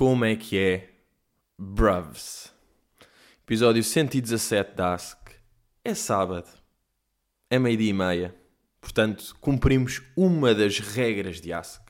Como 0.00 0.24
é 0.24 0.34
que 0.34 0.58
é? 0.58 0.88
Bruvs. 1.58 2.54
Episódio 3.42 3.84
117 3.84 4.74
da 4.74 4.94
Ask. 4.94 5.28
É 5.84 5.92
sábado. 5.92 6.48
É 7.50 7.58
meio-dia 7.58 7.90
e 7.90 7.92
meia. 7.92 8.34
Portanto, 8.80 9.36
cumprimos 9.42 10.00
uma 10.16 10.54
das 10.54 10.78
regras 10.78 11.38
de 11.38 11.52
Ask. 11.52 11.82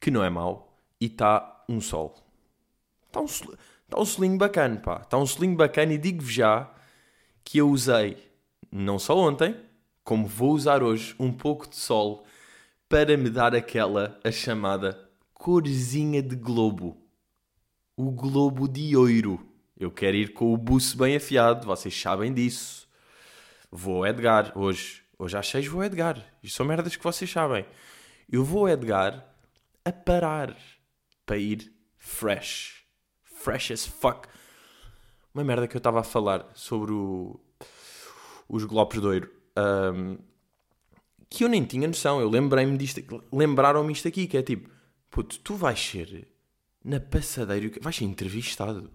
Que 0.00 0.08
não 0.08 0.22
é 0.22 0.30
mau. 0.30 0.80
E 1.00 1.06
está 1.06 1.64
um 1.68 1.80
sol. 1.80 2.14
Está 3.08 3.20
um, 3.20 3.26
sol- 3.26 3.56
tá 3.88 4.00
um 4.00 4.04
solinho 4.04 4.38
bacana, 4.38 4.76
pá. 4.76 5.00
Está 5.02 5.18
um 5.18 5.26
solinho 5.26 5.56
bacana 5.56 5.94
e 5.94 5.98
digo-vos 5.98 6.32
já 6.32 6.72
que 7.42 7.58
eu 7.58 7.68
usei, 7.68 8.24
não 8.70 9.00
só 9.00 9.18
ontem, 9.18 9.60
como 10.04 10.28
vou 10.28 10.52
usar 10.52 10.80
hoje, 10.80 11.16
um 11.18 11.32
pouco 11.32 11.68
de 11.68 11.74
sol 11.74 12.24
para 12.88 13.16
me 13.16 13.28
dar 13.28 13.52
aquela, 13.52 14.16
a 14.22 14.30
chamada 14.30 15.10
corzinha 15.34 16.22
de 16.22 16.36
globo. 16.36 17.04
O 17.96 18.10
globo 18.10 18.68
de 18.68 18.96
ouro. 18.96 19.40
Eu 19.78 19.90
quero 19.90 20.16
ir 20.16 20.32
com 20.32 20.52
o 20.52 20.56
buço 20.56 20.96
bem 20.96 21.16
afiado, 21.16 21.66
vocês 21.66 21.98
sabem 21.98 22.32
disso. 22.32 22.88
Vou 23.70 24.06
Edgar 24.06 24.52
hoje. 24.56 25.02
Hoje 25.18 25.36
às 25.36 25.48
seis 25.48 25.66
vou 25.66 25.82
Edgar. 25.82 26.22
Isto 26.42 26.56
são 26.56 26.66
merdas 26.66 26.94
que 26.94 27.02
vocês 27.04 27.30
sabem. 27.30 27.64
Eu 28.30 28.44
vou 28.44 28.68
Edgar 28.68 29.26
a 29.84 29.92
parar 29.92 30.56
para 31.24 31.38
ir 31.38 31.72
fresh. 31.96 32.84
Fresh 33.22 33.70
as 33.70 33.86
fuck. 33.86 34.28
Uma 35.32 35.44
merda 35.44 35.66
que 35.68 35.76
eu 35.76 35.78
estava 35.78 36.00
a 36.00 36.04
falar 36.04 36.46
sobre 36.54 36.92
o- 36.92 37.38
os 38.48 38.64
globos 38.64 39.00
de 39.00 39.06
ouro. 39.06 39.30
Ahm, 39.56 40.18
que 41.30 41.44
eu 41.44 41.48
nem 41.48 41.64
tinha 41.64 41.86
noção. 41.88 42.20
Eu 42.20 42.28
lembrei-me 42.28 42.76
disto. 42.76 43.00
Lembraram-me 43.32 43.92
isto 43.92 44.08
aqui, 44.08 44.26
que 44.26 44.36
é 44.36 44.42
tipo, 44.42 44.70
puto, 45.10 45.38
tu 45.40 45.54
vais 45.54 45.78
ser 45.78 46.28
na 46.86 47.00
passadeira, 47.00 47.78
vais 47.80 47.96
ser 47.96 48.04
entrevistado. 48.04 48.90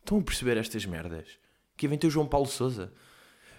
Estão 0.00 0.18
a 0.18 0.22
perceber 0.22 0.56
estas 0.56 0.84
merdas? 0.84 1.38
Aqui 1.74 1.86
vem 1.86 1.96
teu 1.96 2.10
João 2.10 2.26
Paulo 2.26 2.46
Souza. 2.46 2.92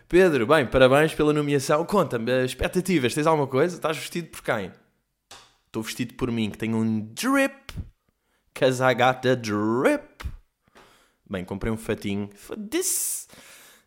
Pedro, 0.10 0.46
bem, 0.46 0.68
parabéns 0.68 1.16
pela 1.16 1.32
nomeação. 1.32 1.86
Conta-me, 1.86 2.30
as 2.30 2.52
expectativas, 2.52 3.14
tens 3.14 3.26
alguma 3.26 3.48
coisa? 3.48 3.76
Estás 3.78 3.98
vestido 3.98 4.28
por 4.28 4.44
quem? 4.44 4.72
Estou 5.66 5.82
vestido 5.82 6.14
por 6.16 6.30
mim, 6.30 6.52
que 6.52 6.58
tenho 6.58 6.76
um 6.76 7.00
drip. 7.14 7.74
The 8.54 9.36
drip. 9.38 10.26
Bem, 11.28 11.46
comprei 11.46 11.72
um 11.72 11.78
fatinho. 11.78 12.30
Foda-se. 12.36 13.28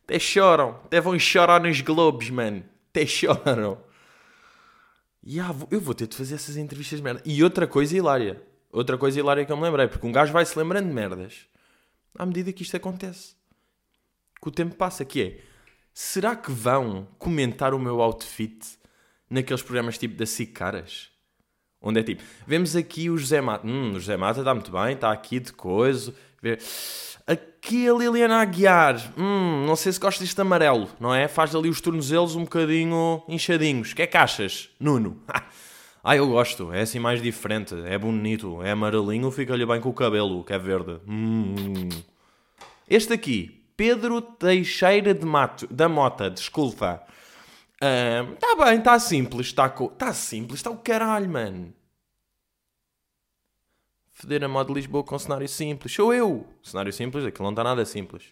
Até 0.05 0.19
choram. 0.19 0.80
Até 0.84 1.00
vão 1.02 1.19
chorar 1.19 1.61
nos 1.61 1.80
globos, 1.83 2.30
mano. 2.30 2.64
Até 2.91 3.05
choram. 3.06 3.84
E 5.22 5.39
ah, 5.39 5.52
vou- 5.52 5.69
eu 5.70 5.80
vou 5.80 5.94
ter 5.94 6.06
de 6.06 6.17
fazer 6.17 6.34
essas 6.36 6.56
entrevistas 6.56 7.00
merda. 7.00 7.22
E 7.27 7.44
outra 7.44 7.67
coisa 7.67 7.97
hilária. 7.97 8.42
Outra 8.77 8.98
coisa 8.98 9.19
hilária 9.19 9.42
que 9.42 9.50
eu 9.50 9.56
me 9.56 9.62
lembrei. 9.62 9.88
Porque 9.88 10.06
um 10.06 10.12
gajo 10.12 10.34
vai 10.34 10.44
se 10.44 10.58
lembrando 10.58 10.86
de 10.88 10.92
merdas. 10.92 11.46
À 12.14 12.27
medida 12.27 12.52
que 12.52 12.62
isto 12.62 12.77
acontece. 12.77 13.34
Que 14.41 14.48
o 14.48 14.50
tempo 14.50 14.74
passa. 14.74 15.02
Que 15.02 15.22
é... 15.22 15.41
Será 15.94 16.36
que 16.36 16.52
vão 16.52 17.08
comentar 17.18 17.72
o 17.72 17.78
meu 17.78 18.02
outfit 18.02 18.58
naqueles 19.30 19.62
programas 19.62 19.96
tipo 19.96 20.14
da 20.14 20.27
SIC 20.27 20.52
Caras? 20.52 21.10
Onde 21.80 22.00
é 22.00 22.02
tipo, 22.02 22.22
vemos 22.46 22.77
aqui 22.77 23.08
o 23.08 23.16
José 23.16 23.41
Mata. 23.41 23.66
Hum, 23.66 23.92
o 23.92 23.94
José 24.00 24.14
Mata 24.18 24.41
está 24.41 24.52
muito 24.52 24.70
bem, 24.70 24.92
está 24.92 25.11
aqui 25.11 25.40
de 25.40 25.55
coisa. 25.55 26.14
Aqui 27.27 27.88
a 27.88 27.94
Liliana 27.94 28.42
Aguiar. 28.42 29.14
Hum, 29.16 29.64
não 29.66 29.74
sei 29.74 29.90
se 29.90 29.98
gosta 29.98 30.22
deste 30.22 30.38
amarelo, 30.38 30.90
não 31.00 31.14
é? 31.14 31.28
Faz 31.28 31.55
ali 31.55 31.70
os 31.70 31.80
tornozelos 31.80 32.36
um 32.36 32.44
bocadinho 32.44 33.22
inchadinhos. 33.27 33.92
O 33.92 33.96
que 33.96 34.02
é 34.02 34.06
que 34.06 34.18
achas, 34.18 34.68
Nuno? 34.78 35.22
ah, 36.08 36.16
eu 36.16 36.28
gosto. 36.28 36.72
É 36.72 36.82
assim 36.82 37.00
mais 37.00 37.20
diferente. 37.20 37.74
É 37.84 37.98
bonito. 37.98 38.62
É 38.62 38.70
amarelinho, 38.70 39.30
fica-lhe 39.30 39.66
bem 39.66 39.80
com 39.80 39.88
o 39.88 39.94
cabelo, 39.94 40.44
que 40.44 40.52
é 40.52 40.58
verde. 40.58 41.00
Hum. 41.06 41.89
Este 42.89 43.12
aqui, 43.12 43.64
Pedro 43.77 44.22
Teixeira 44.22 45.12
de 45.12 45.27
Mato, 45.27 45.66
da 45.66 45.89
Mota, 45.89 46.30
desculpa. 46.30 47.05
Está 47.74 48.64
bem, 48.64 48.78
está 48.78 48.98
simples, 48.98 49.48
está 49.48 49.68
co... 49.68 49.89
tá 49.89 50.12
simples, 50.12 50.61
está 50.61 50.70
o 50.70 50.78
caralho, 50.78 51.28
mano. 51.28 51.74
Foder 54.12 54.45
a 54.45 54.48
moda 54.48 54.68
de 54.68 54.74
Lisboa 54.74 55.05
com 55.05 55.18
cenário 55.18 55.48
simples. 55.48 55.92
Sou 55.92 56.14
eu. 56.14 56.46
Cenário 56.62 56.92
simples, 56.92 57.24
aquilo 57.24 57.45
não 57.45 57.50
está 57.50 57.62
nada 57.62 57.84
simples. 57.84 58.24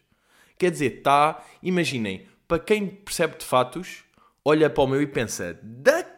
Quer 0.57 0.71
dizer, 0.71 0.99
está, 0.99 1.45
imaginem, 1.63 2.27
para 2.47 2.59
quem 2.59 2.87
percebe 2.87 3.37
de 3.37 3.45
fatos, 3.45 4.05
olha 4.45 4.71
para 4.71 4.85
o 4.85 4.87
meu 4.87 5.03
e 5.03 5.07
pensa, 5.07 5.59
duck, 5.63 6.14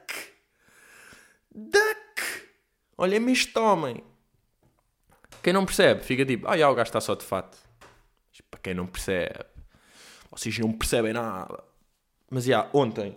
duck, 1.57 2.23
olha-me 2.99 3.33
este 3.33 3.59
homem. 3.59 4.05
Quem 5.43 5.53
não 5.53 5.65
percebe, 5.65 6.03
fica 6.03 6.25
tipo, 6.27 6.47
ah, 6.47 6.57
já, 6.57 6.71
o 6.71 6.75
gajo 6.75 6.89
está 6.89 7.01
só 7.01 7.15
de 7.15 7.25
fato. 7.25 7.57
Para 8.51 8.61
quem 8.61 8.75
não 8.75 8.87
percebe, 8.87 9.45
vocês 10.31 10.59
não 10.59 10.73
percebem 10.73 11.13
nada. 11.13 11.65
Mas 12.31 12.45
já, 12.45 12.69
ontem 12.73 13.17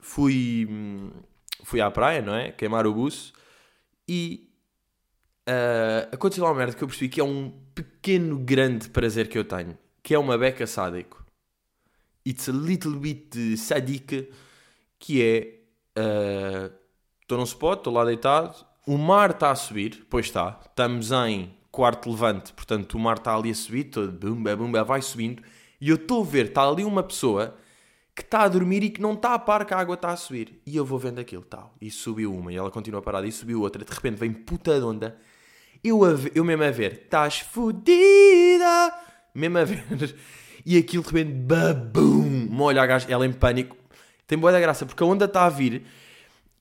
fui, 0.00 0.66
hum, 0.70 1.10
fui 1.64 1.80
à 1.80 1.90
praia, 1.90 2.22
não 2.22 2.34
é? 2.34 2.52
Queimar 2.52 2.86
o 2.86 2.94
buço 2.94 3.32
e 4.08 4.50
ah, 5.46 6.08
aconteceu 6.12 6.44
lá 6.44 6.50
uma 6.50 6.58
merda 6.58 6.76
que 6.76 6.84
eu 6.84 6.88
percebi 6.88 7.08
que 7.08 7.20
é 7.20 7.24
um 7.24 7.50
pequeno 7.74 8.38
grande 8.38 8.88
prazer 8.88 9.28
que 9.28 9.36
eu 9.36 9.44
tenho, 9.44 9.76
que 10.02 10.14
é 10.14 10.18
uma 10.18 10.38
beca 10.38 10.66
sádico. 10.66 11.24
It's 12.26 12.48
a 12.48 12.52
little 12.52 12.96
bit 12.98 13.56
sadique, 13.56 14.30
que 14.98 15.22
é 15.22 15.60
ah, 15.96 16.70
estou 17.24 17.38
num 17.38 17.44
spot, 17.44 17.78
estou 17.78 17.92
lá 17.92 18.04
deitado, 18.04 18.54
o 18.86 18.96
mar 18.96 19.30
está 19.30 19.50
a 19.50 19.56
subir, 19.56 20.06
pois 20.08 20.26
está, 20.26 20.60
estamos 20.68 21.10
em 21.10 21.54
quarto 21.72 22.10
levante, 22.10 22.52
portanto 22.52 22.94
o 22.94 22.98
mar 23.00 23.16
está 23.16 23.34
ali 23.34 23.50
a 23.50 23.54
subir, 23.54 23.84
todo 23.84 24.16
vai 24.84 25.02
subindo, 25.02 25.42
e 25.80 25.88
eu 25.88 25.96
estou 25.96 26.22
a 26.22 26.26
ver, 26.26 26.46
está 26.46 26.62
ali 26.68 26.84
uma 26.84 27.02
pessoa 27.02 27.56
que 28.14 28.22
está 28.22 28.42
a 28.42 28.48
dormir 28.48 28.84
e 28.84 28.90
que 28.90 29.00
não 29.00 29.14
está 29.14 29.34
a 29.34 29.38
par 29.38 29.64
que 29.64 29.74
a 29.74 29.78
água 29.78 29.94
está 29.96 30.10
a 30.10 30.16
subir. 30.16 30.60
E 30.64 30.76
eu 30.76 30.84
vou 30.84 30.98
vendo 31.00 31.18
aquilo, 31.18 31.42
tal. 31.42 31.74
E 31.80 31.90
subiu 31.90 32.32
uma, 32.32 32.52
e 32.52 32.56
ela 32.56 32.70
continua 32.70 33.02
parada, 33.02 33.26
e 33.26 33.32
subiu 33.32 33.60
outra. 33.60 33.84
De 33.84 33.92
repente 33.92 34.16
vem 34.16 34.32
puta 34.32 34.78
de 34.78 34.84
onda. 34.84 35.18
Eu, 35.82 36.04
a 36.04 36.10
eu 36.32 36.44
mesmo 36.44 36.62
a 36.62 36.70
ver, 36.70 37.02
estás 37.04 37.40
fodida! 37.40 38.94
Mesmo 39.34 39.58
a 39.58 39.64
ver. 39.64 39.84
E 40.64 40.78
aquilo 40.78 41.02
de 41.02 41.10
repente, 41.10 41.32
babum! 41.32 42.46
Molha 42.48 42.82
a 42.82 42.86
gaja, 42.86 43.06
ela 43.10 43.26
em 43.26 43.32
pânico. 43.32 43.76
Tem 44.26 44.38
boa 44.38 44.52
da 44.52 44.60
graça, 44.60 44.86
porque 44.86 45.02
a 45.02 45.06
onda 45.06 45.26
está 45.26 45.44
a 45.44 45.50
vir 45.50 45.84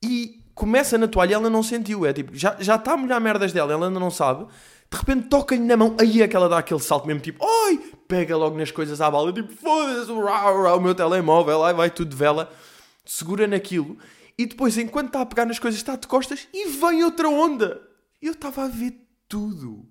e 0.03 0.43
começa 0.53 0.97
na 0.97 1.08
toalha 1.08 1.31
e 1.31 1.34
ela 1.34 1.50
não 1.50 1.64
sentiu. 1.64 2.06
É 2.06 2.14
tipo, 2.14 2.36
já, 2.36 2.56
já 2.59 2.75
está 2.75 2.94
a 2.94 2.97
molhar 2.97 3.19
merdas 3.19 3.52
dela, 3.52 3.74
ela 3.74 3.88
ainda 3.88 4.00
não 4.00 4.12
sabe. 4.12 4.46
De 4.91 4.97
repente 4.97 5.28
toca-lhe 5.28 5.62
na 5.62 5.75
mão, 5.75 5.96
aí 6.00 6.22
é 6.22 6.28
que 6.28 6.36
ela 6.36 6.47
dá 6.47 6.59
aquele 6.59 6.80
salto 6.80 7.08
mesmo, 7.08 7.22
tipo, 7.22 7.44
oi! 7.44 7.78
Pega 8.08 8.38
logo 8.38 8.56
nas 8.56 8.69
coisas 8.69 9.02
à 9.02 9.09
bala, 9.09 9.34
tipo, 9.34 9.52
foda-se, 9.52 10.12
o 10.12 10.80
meu 10.80 10.94
telemóvel, 10.94 11.63
aí 11.63 11.74
vai 11.74 11.90
tudo 11.90 12.09
de 12.09 12.16
vela, 12.16 12.52
segura 13.03 13.47
naquilo, 13.47 13.97
e 14.38 14.46
depois, 14.46 14.78
enquanto 14.78 15.08
está 15.08 15.22
a 15.22 15.25
pegar 15.25 15.46
nas 15.46 15.59
coisas, 15.59 15.80
está 15.80 15.96
de 15.96 16.08
costas 16.08 16.47
e 16.53 16.69
vem 16.69 17.03
outra 17.03 17.30
onda. 17.30 17.81
Eu 18.22 18.34
estava 18.34 18.66
a 18.66 18.68
ver 18.68 18.94
tudo. 19.28 19.88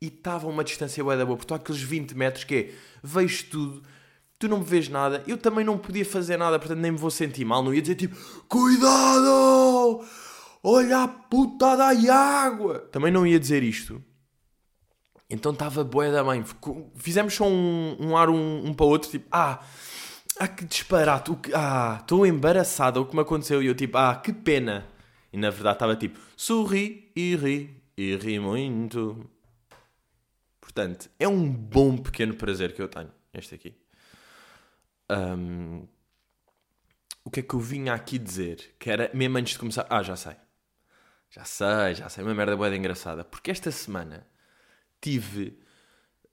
E 0.00 0.06
estava 0.06 0.46
a 0.46 0.50
uma 0.50 0.62
distância 0.62 1.02
bué 1.02 1.16
da 1.16 1.24
boa, 1.24 1.36
porque 1.36 1.44
estão 1.44 1.56
aqueles 1.56 1.80
20 1.80 2.14
metros 2.14 2.44
que 2.44 2.54
é, 2.54 2.74
vejo 3.02 3.46
tudo, 3.50 3.82
tu 4.44 4.48
não 4.48 4.58
me 4.58 4.64
vês 4.64 4.90
nada, 4.90 5.24
eu 5.26 5.38
também 5.38 5.64
não 5.64 5.78
podia 5.78 6.04
fazer 6.04 6.36
nada, 6.36 6.58
portanto 6.58 6.78
nem 6.78 6.92
me 6.92 6.98
vou 6.98 7.10
sentir 7.10 7.46
mal, 7.46 7.62
não 7.62 7.72
ia 7.72 7.80
dizer 7.80 7.94
tipo, 7.94 8.14
cuidado, 8.46 10.04
olha 10.62 11.04
a 11.04 11.08
puta 11.08 11.74
da 11.74 11.88
água. 12.14 12.80
Também 12.92 13.10
não 13.10 13.26
ia 13.26 13.40
dizer 13.40 13.62
isto. 13.62 14.02
Então 15.30 15.52
estava 15.52 15.82
bué 15.82 16.12
da 16.12 16.22
mãe, 16.22 16.44
fizemos 16.94 17.32
só 17.32 17.48
um, 17.48 17.96
um 17.98 18.16
ar 18.16 18.28
um, 18.28 18.66
um 18.66 18.74
para 18.74 18.84
o 18.84 18.88
outro, 18.90 19.10
tipo, 19.10 19.26
ah, 19.32 19.64
ah 20.38 20.48
que 20.48 20.66
disparate, 20.66 21.30
o 21.30 21.36
que, 21.36 21.50
ah, 21.54 21.98
estou 22.02 22.26
embaraçada, 22.26 23.00
o 23.00 23.06
que 23.06 23.16
me 23.16 23.22
aconteceu, 23.22 23.62
e 23.62 23.66
eu 23.66 23.74
tipo, 23.74 23.96
ah, 23.96 24.14
que 24.14 24.32
pena. 24.32 24.86
E 25.32 25.38
na 25.38 25.48
verdade 25.48 25.76
estava 25.76 25.96
tipo, 25.96 26.20
sorri 26.36 27.10
e 27.16 27.34
ri, 27.34 27.82
e 27.96 28.14
ri 28.16 28.38
muito. 28.38 29.24
Portanto, 30.60 31.08
é 31.18 31.26
um 31.26 31.50
bom 31.50 31.96
pequeno 31.96 32.34
prazer 32.34 32.74
que 32.74 32.82
eu 32.82 32.88
tenho, 32.88 33.10
este 33.32 33.54
aqui. 33.54 33.83
Ahm, 35.08 35.88
o 37.24 37.30
que 37.30 37.40
é 37.40 37.42
que 37.42 37.54
eu 37.54 37.60
vinha 37.60 37.94
aqui 37.94 38.18
dizer? 38.18 38.74
Que 38.78 38.90
era, 38.90 39.10
mesmo 39.14 39.38
antes 39.38 39.54
de 39.54 39.58
começar... 39.58 39.86
Ah, 39.90 40.02
já 40.02 40.16
sei. 40.16 40.36
Já 41.30 41.44
sei, 41.44 41.94
já 41.94 42.08
sei. 42.08 42.24
Uma 42.24 42.34
merda 42.34 42.56
boa 42.56 42.74
engraçada. 42.76 43.24
Porque 43.24 43.50
esta 43.50 43.70
semana 43.70 44.26
tive... 45.00 45.58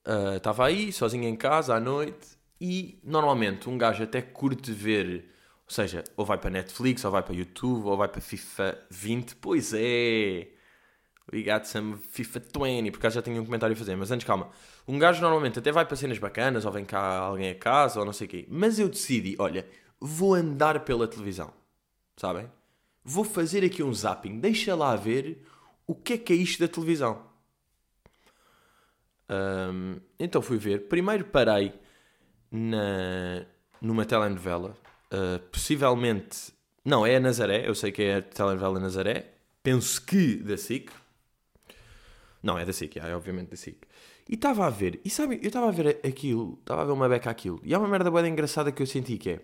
ah, 0.06 0.38
Estava 0.38 0.66
aí, 0.68 0.94
sozinho 0.94 1.26
em 1.30 1.36
casa, 1.38 1.76
à 1.76 1.80
noite. 1.82 2.30
E, 2.62 3.00
normalmente, 3.04 3.70
um 3.70 3.78
gajo 3.78 4.04
até 4.04 4.22
curte 4.22 4.72
ver... 4.74 5.30
Ou 5.68 5.74
seja, 5.74 6.04
ou 6.18 6.26
vai 6.26 6.38
para 6.38 6.50
Netflix, 6.52 7.06
ou 7.06 7.12
vai 7.12 7.24
para 7.24 7.36
YouTube, 7.36 7.86
ou 7.88 7.98
vai 7.98 8.08
para 8.10 8.22
FIFA 8.22 8.80
20. 8.92 9.36
Pois 9.38 9.74
é... 9.76 10.50
We 11.32 11.44
got 11.44 11.66
some 11.66 11.98
FIFA 11.98 12.42
20, 12.58 12.92
por 12.92 13.00
acaso 13.00 13.16
já 13.16 13.22
tinha 13.22 13.42
um 13.42 13.46
comentário 13.46 13.76
a 13.76 13.78
fazer, 13.78 13.96
mas 13.96 14.12
antes 14.12 14.26
calma. 14.26 14.50
Um 14.88 14.98
gajo 14.98 15.22
normalmente 15.22 15.60
até 15.60 15.72
vai 15.72 15.86
para 15.86 15.96
cenas 15.96 16.18
bacanas, 16.18 16.66
ou 16.66 16.72
vem 16.72 16.86
cá 16.86 17.18
alguém 17.18 17.50
a 17.50 17.56
casa, 17.56 18.00
ou 18.00 18.06
não 18.06 18.14
sei 18.14 18.28
o 18.28 18.30
quê. 18.30 18.46
Mas 18.50 18.80
eu 18.80 18.90
decidi, 18.90 19.36
olha, 19.40 19.68
vou 20.00 20.34
andar 20.34 20.82
pela 20.82 21.08
televisão, 21.08 21.54
sabem? 22.18 22.50
Vou 23.04 23.24
fazer 23.24 23.64
aqui 23.64 23.82
um 23.82 23.94
zapping, 23.94 24.40
deixa 24.40 24.76
lá 24.76 24.96
ver 24.96 25.44
o 25.48 25.52
o 25.92 25.96
que 25.96 26.14
é 26.14 26.18
que 26.18 26.32
é 26.32 26.36
isto 26.38 26.62
da 26.62 26.70
televisão? 26.70 27.22
Um, 29.30 30.00
então 30.18 30.42
fui 30.42 30.58
ver. 30.58 30.88
Primeiro 30.88 31.26
parei 31.26 31.74
na, 32.50 33.46
numa 33.82 34.06
telenovela, 34.06 34.74
uh, 35.12 35.40
possivelmente. 35.52 36.54
Não, 36.86 37.06
é 37.06 37.18
a 37.18 37.20
Nazaré, 37.20 37.68
eu 37.68 37.76
sei 37.76 37.92
que 37.92 38.04
é 38.04 38.16
a 38.16 38.22
telenovela 38.22 38.80
Nazaré. 38.80 39.34
Penso 39.62 40.02
que 40.06 40.38
da 40.38 40.56
SIC. 40.56 40.90
Não, 42.42 42.58
é 42.58 42.66
da 42.66 42.74
SIC, 42.74 42.98
é 42.98 43.16
obviamente 43.16 43.50
da 43.50 43.56
SIC. 43.56 43.78
E 44.30 44.36
estava 44.36 44.66
a 44.66 44.70
ver, 44.70 45.00
e 45.04 45.10
sabe, 45.10 45.40
eu 45.42 45.48
estava 45.48 45.68
a 45.68 45.72
ver 45.72 46.00
aquilo, 46.06 46.58
estava 46.62 46.82
a 46.82 46.86
ver 46.86 46.92
uma 46.92 47.10
beca 47.10 47.30
aquilo, 47.30 47.60
e 47.64 47.74
há 47.74 47.80
uma 47.80 47.88
merda 47.88 48.10
boa 48.10 48.28
engraçada 48.28 48.72
que 48.72 48.82
eu 48.82 48.88
senti 48.88 49.18
que 49.18 49.32
é, 49.32 49.40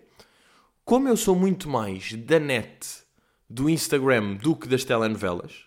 como 0.84 1.08
eu 1.08 1.16
sou 1.16 1.36
muito 1.36 1.68
mais 1.68 2.12
da 2.14 2.38
net, 2.38 2.86
do 3.48 3.68
Instagram, 3.68 4.34
do 4.34 4.56
que 4.56 4.68
das 4.68 4.84
telenovelas, 4.84 5.66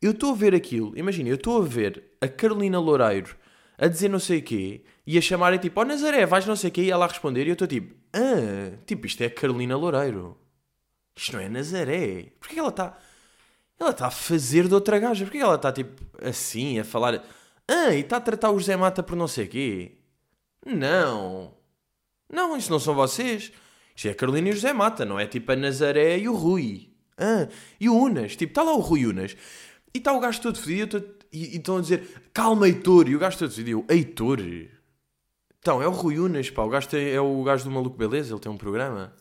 eu 0.00 0.12
estou 0.12 0.32
a 0.32 0.36
ver 0.36 0.54
aquilo, 0.54 0.96
imagina, 0.96 1.28
eu 1.28 1.34
estou 1.34 1.60
a 1.60 1.64
ver 1.64 2.16
a 2.20 2.28
Carolina 2.28 2.78
Loureiro 2.78 3.36
a 3.76 3.86
dizer 3.86 4.08
não 4.08 4.18
sei 4.18 4.38
o 4.38 4.42
quê 4.42 4.82
e 5.06 5.16
a 5.16 5.20
chamarem 5.20 5.58
tipo, 5.58 5.78
ó 5.80 5.82
oh, 5.82 5.86
Nazaré, 5.86 6.26
vais 6.26 6.46
não 6.46 6.56
sei 6.56 6.70
o 6.70 6.72
quê 6.72 6.82
e 6.82 6.90
ela 6.90 7.04
a 7.04 7.08
responder 7.08 7.44
e 7.44 7.48
eu 7.48 7.52
estou 7.52 7.68
tipo, 7.68 7.94
ah, 8.12 8.76
tipo, 8.86 9.06
isto 9.06 9.22
é 9.22 9.28
Carolina 9.28 9.76
Loureiro. 9.76 10.36
Isto 11.16 11.34
não 11.34 11.40
é 11.40 11.48
Nazaré. 11.48 12.32
Porquê 12.38 12.54
que 12.54 12.60
ela 12.60 12.68
está... 12.68 12.96
Ela 13.78 13.90
está 13.90 14.06
a 14.06 14.10
fazer 14.10 14.66
de 14.66 14.74
outra 14.74 14.98
gaja. 14.98 15.24
Porquê 15.24 15.38
ela 15.38 15.54
está 15.54 15.72
tipo 15.72 16.04
assim, 16.22 16.78
a 16.78 16.84
falar... 16.84 17.24
Ah, 17.70 17.94
e 17.94 18.00
está 18.00 18.16
a 18.16 18.20
tratar 18.20 18.50
o 18.50 18.58
José 18.58 18.76
Mata 18.76 19.02
por 19.02 19.14
não 19.14 19.28
sei 19.28 19.46
quê? 19.46 19.98
Não. 20.64 21.54
Não, 22.30 22.56
isso 22.56 22.70
não 22.70 22.80
são 22.80 22.94
vocês. 22.94 23.52
Isto 23.94 24.08
é 24.08 24.10
a 24.12 24.14
Carolina 24.14 24.48
e 24.48 24.52
o 24.52 24.54
José 24.54 24.72
Mata, 24.72 25.04
não 25.04 25.18
é 25.18 25.26
tipo 25.26 25.52
a 25.52 25.56
Nazaré 25.56 26.18
e 26.18 26.28
o 26.28 26.34
Rui. 26.34 26.90
Ah, 27.16 27.48
e 27.80 27.88
o 27.88 27.94
Unas. 27.94 28.36
Tipo, 28.36 28.52
está 28.52 28.62
lá 28.62 28.72
o 28.72 28.80
Rui 28.80 29.06
Unas. 29.06 29.36
E 29.92 29.98
está 29.98 30.12
o 30.12 30.20
gajo 30.20 30.40
todo 30.40 30.58
fedido 30.58 31.04
e, 31.32 31.56
estão 31.56 31.78
a 31.78 31.80
dizer 31.80 32.30
calma, 32.32 32.68
Heitor. 32.68 33.08
E 33.08 33.16
o 33.16 33.18
gajo 33.18 33.38
todo 33.38 33.52
fedido. 33.52 33.84
Heitor? 33.88 34.40
Então, 35.58 35.82
é 35.82 35.88
o 35.88 35.90
Rui 35.90 36.18
Unas, 36.18 36.48
pá. 36.50 36.62
O 36.62 36.68
gajo 36.68 36.88
tem, 36.88 37.10
é 37.10 37.20
o 37.20 37.42
gajo 37.42 37.64
do 37.64 37.70
Maluco 37.70 37.96
Beleza. 37.96 38.32
Ele 38.32 38.40
tem 38.40 38.50
um 38.50 38.56
programa. 38.56 39.12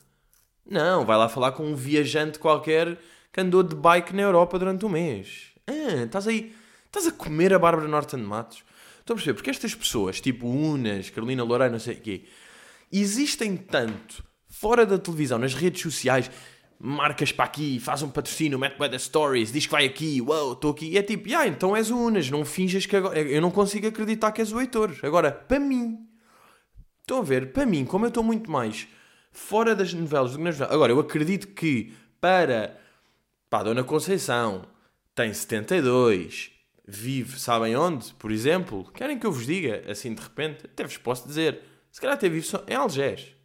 Não, 0.66 1.06
vai 1.06 1.18
lá 1.18 1.28
falar 1.28 1.54
com 1.54 1.64
um 1.64 1.76
viajante 1.76 2.40
qualquer 2.40 3.00
que 3.38 3.42
andou 3.42 3.62
de 3.62 3.76
bike 3.76 4.16
na 4.16 4.24
Europa 4.24 4.58
durante 4.58 4.84
um 4.84 4.90
mês. 4.90 5.52
Ah, 5.68 6.06
estás 6.06 6.28
aí. 6.28 6.56
Estás 6.88 7.06
a 7.06 7.12
comer 7.12 7.54
a 7.54 7.60
Bárbara 7.60 7.88
Norton 7.88 8.18
de 8.18 8.24
Matos. 8.24 8.64
Estou 9.00 9.14
a 9.14 9.16
perceber, 9.16 9.36
porque 9.36 9.52
estas 9.52 9.76
pessoas, 9.76 10.20
tipo 10.20 10.48
Unas, 10.48 11.12
Carolina 11.12 11.44
Loureiro, 11.44 11.72
não 11.72 11.80
sei 11.80 11.94
o 11.94 12.02
quê, 12.02 12.24
existem 12.92 13.56
tanto 13.56 14.24
fora 14.50 14.88
da 14.88 14.98
televisão, 14.98 15.38
nas 15.38 15.54
redes 15.54 15.84
sociais, 15.84 16.32
marcas 16.80 17.32
para 17.32 17.46
aqui, 17.46 17.80
faz 17.80 18.02
um 18.02 18.10
patrocínio, 18.10 18.58
mete 18.58 18.76
the 18.76 18.98
stories, 18.98 19.52
diz 19.52 19.68
que 19.68 19.72
vai 19.72 19.86
aqui, 19.86 20.20
uau, 20.20 20.54
estou 20.54 20.72
aqui. 20.72 20.88
E 20.88 20.98
é 20.98 21.04
tipo, 21.04 21.30
ah, 21.36 21.46
então 21.46 21.76
és 21.76 21.92
o 21.92 21.98
Unas, 21.98 22.32
não 22.32 22.44
finjas 22.44 22.88
que 22.88 22.96
agora. 22.96 23.20
Eu 23.20 23.40
não 23.40 23.52
consigo 23.52 23.86
acreditar 23.86 24.32
que 24.32 24.42
és 24.42 24.52
o 24.52 24.60
Heitor. 24.60 24.96
Agora, 25.04 25.32
para 25.32 25.60
mim, 25.60 26.00
estão 27.02 27.20
a 27.20 27.24
ver, 27.24 27.54
para 27.54 27.68
mim, 27.68 27.86
como 27.86 28.06
eu 28.06 28.10
estou 28.10 28.24
muito 28.24 28.50
mais 28.50 28.88
fora 29.32 29.76
das 29.76 29.94
novelas 29.94 30.32
do 30.32 30.40
que 30.40 30.44
nas 30.44 30.56
novelas. 30.56 30.74
Agora, 30.74 30.92
eu 30.92 31.00
acredito 31.00 31.50
que 31.50 31.94
para. 32.20 32.87
Pá, 33.50 33.64
Dona 33.64 33.84
Conceição 33.84 34.68
tem 35.16 35.34
72, 35.34 36.52
vive, 36.86 37.40
sabem 37.40 37.76
onde, 37.78 38.14
por 38.16 38.32
exemplo? 38.32 38.92
Querem 38.92 39.18
que 39.18 39.26
eu 39.26 39.32
vos 39.32 39.46
diga, 39.46 39.90
assim 39.90 40.14
de 40.14 40.22
repente? 40.22 40.66
Até 40.66 40.84
vos 40.84 40.98
posso 40.98 41.28
dizer. 41.28 41.62
Se 41.92 42.02
calhar 42.02 42.16
até 42.16 42.28
vive 42.28 42.46
só 42.46 42.64
em 42.68 42.76
Algés. 42.76 43.38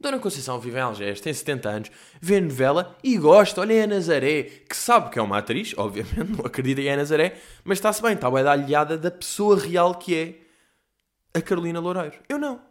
Dona 0.00 0.18
Conceição 0.18 0.58
vive 0.58 0.78
em 0.78 0.82
Algés, 0.82 1.20
tem 1.20 1.32
70 1.32 1.68
anos, 1.68 1.90
vê 2.20 2.40
novela 2.40 2.96
e 3.02 3.16
gosta. 3.16 3.60
Olha, 3.60 3.74
é 3.74 3.82
a 3.82 3.86
Nazaré, 3.86 4.42
que 4.42 4.76
sabe 4.76 5.10
que 5.10 5.18
é 5.18 5.22
uma 5.22 5.38
atriz, 5.38 5.74
obviamente, 5.78 6.36
não 6.36 6.44
acredita 6.44 6.82
é 6.82 6.92
a 6.92 6.96
Nazaré, 6.96 7.40
mas 7.64 7.78
está-se 7.78 8.02
bem, 8.02 8.14
está 8.14 8.30
bem 8.30 8.44
da 8.44 8.52
aliada 8.52 8.98
da 8.98 9.10
pessoa 9.10 9.58
real 9.58 9.94
que 9.94 10.14
é 10.14 11.38
a 11.38 11.42
Carolina 11.42 11.80
Loureiro. 11.80 12.18
Eu 12.28 12.38
não. 12.38 12.62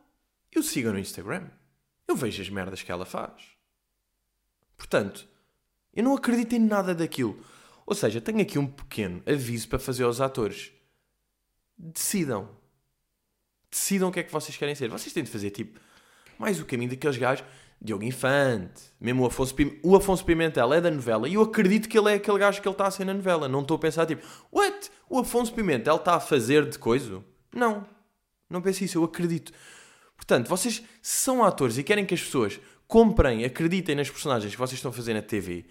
Eu 0.52 0.64
sigo 0.64 0.92
no 0.92 1.00
Instagram. 1.00 1.50
Eu 2.08 2.16
vejo 2.16 2.42
as 2.42 2.50
merdas 2.50 2.82
que 2.82 2.92
ela 2.92 3.06
faz. 3.06 3.56
Portanto, 4.78 5.28
eu 5.96 6.04
não 6.04 6.16
acredito 6.16 6.54
em 6.54 6.60
nada 6.60 6.94
daquilo. 6.94 7.40
Ou 7.86 7.96
seja, 7.96 8.20
tenho 8.20 8.42
aqui 8.42 8.58
um 8.58 8.68
pequeno 8.68 9.22
aviso 9.26 9.68
para 9.68 9.80
fazer 9.80 10.04
aos 10.04 10.20
atores. 10.20 10.72
Decidam. 11.78 12.50
Decidam 13.70 14.10
o 14.10 14.12
que 14.12 14.20
é 14.20 14.24
que 14.24 14.32
vocês 14.32 14.58
querem 14.58 14.76
ser. 14.76 14.90
Vocês 14.90 15.14
têm 15.14 15.24
de 15.24 15.30
fazer 15.30 15.52
tipo 15.52 15.80
mais 16.38 16.60
o 16.60 16.66
caminho 16.66 16.90
daqueles 16.90 17.18
gajos. 17.18 17.46
Diogo 17.82 18.04
Infante, 18.04 18.82
mesmo 19.00 19.24
o 19.24 19.26
Afonso, 19.28 19.54
Pim... 19.54 19.78
o 19.84 19.96
Afonso 19.96 20.24
Pimentel 20.26 20.74
é 20.74 20.82
da 20.82 20.90
novela 20.90 21.28
e 21.28 21.34
eu 21.36 21.42
acredito 21.42 21.90
que 21.90 21.98
ele 21.98 22.10
é 22.10 22.14
aquele 22.16 22.40
gajo 22.40 22.62
que 22.62 22.68
ele 22.68 22.74
está 22.74 22.88
a 22.88 22.92
ser 22.92 23.06
na 23.06 23.14
novela. 23.14 23.48
Não 23.48 23.62
estou 23.62 23.76
a 23.76 23.80
pensar 23.80 24.06
tipo, 24.06 24.26
what? 24.52 24.90
O 25.10 25.20
Afonso 25.20 25.54
Pimentel 25.54 25.98
está 25.98 26.16
a 26.16 26.20
fazer 26.20 26.68
de 26.68 26.80
coisa? 26.80 27.24
Não, 27.54 27.86
não 28.50 28.62
penso 28.62 28.84
isso, 28.84 28.98
eu 28.98 29.04
acredito. 29.04 29.52
Portanto, 30.16 30.48
vocês 30.48 30.84
são 31.02 31.44
atores 31.44 31.78
e 31.78 31.84
querem 31.84 32.06
que 32.06 32.14
as 32.14 32.24
pessoas 32.24 32.60
comprem, 32.88 33.44
acreditem 33.44 33.96
nas 33.96 34.10
personagens 34.10 34.52
que 34.52 34.60
vocês 34.60 34.80
estão 34.80 34.90
a 34.90 34.94
fazer 34.94 35.14
na 35.14 35.22
TV, 35.22 35.66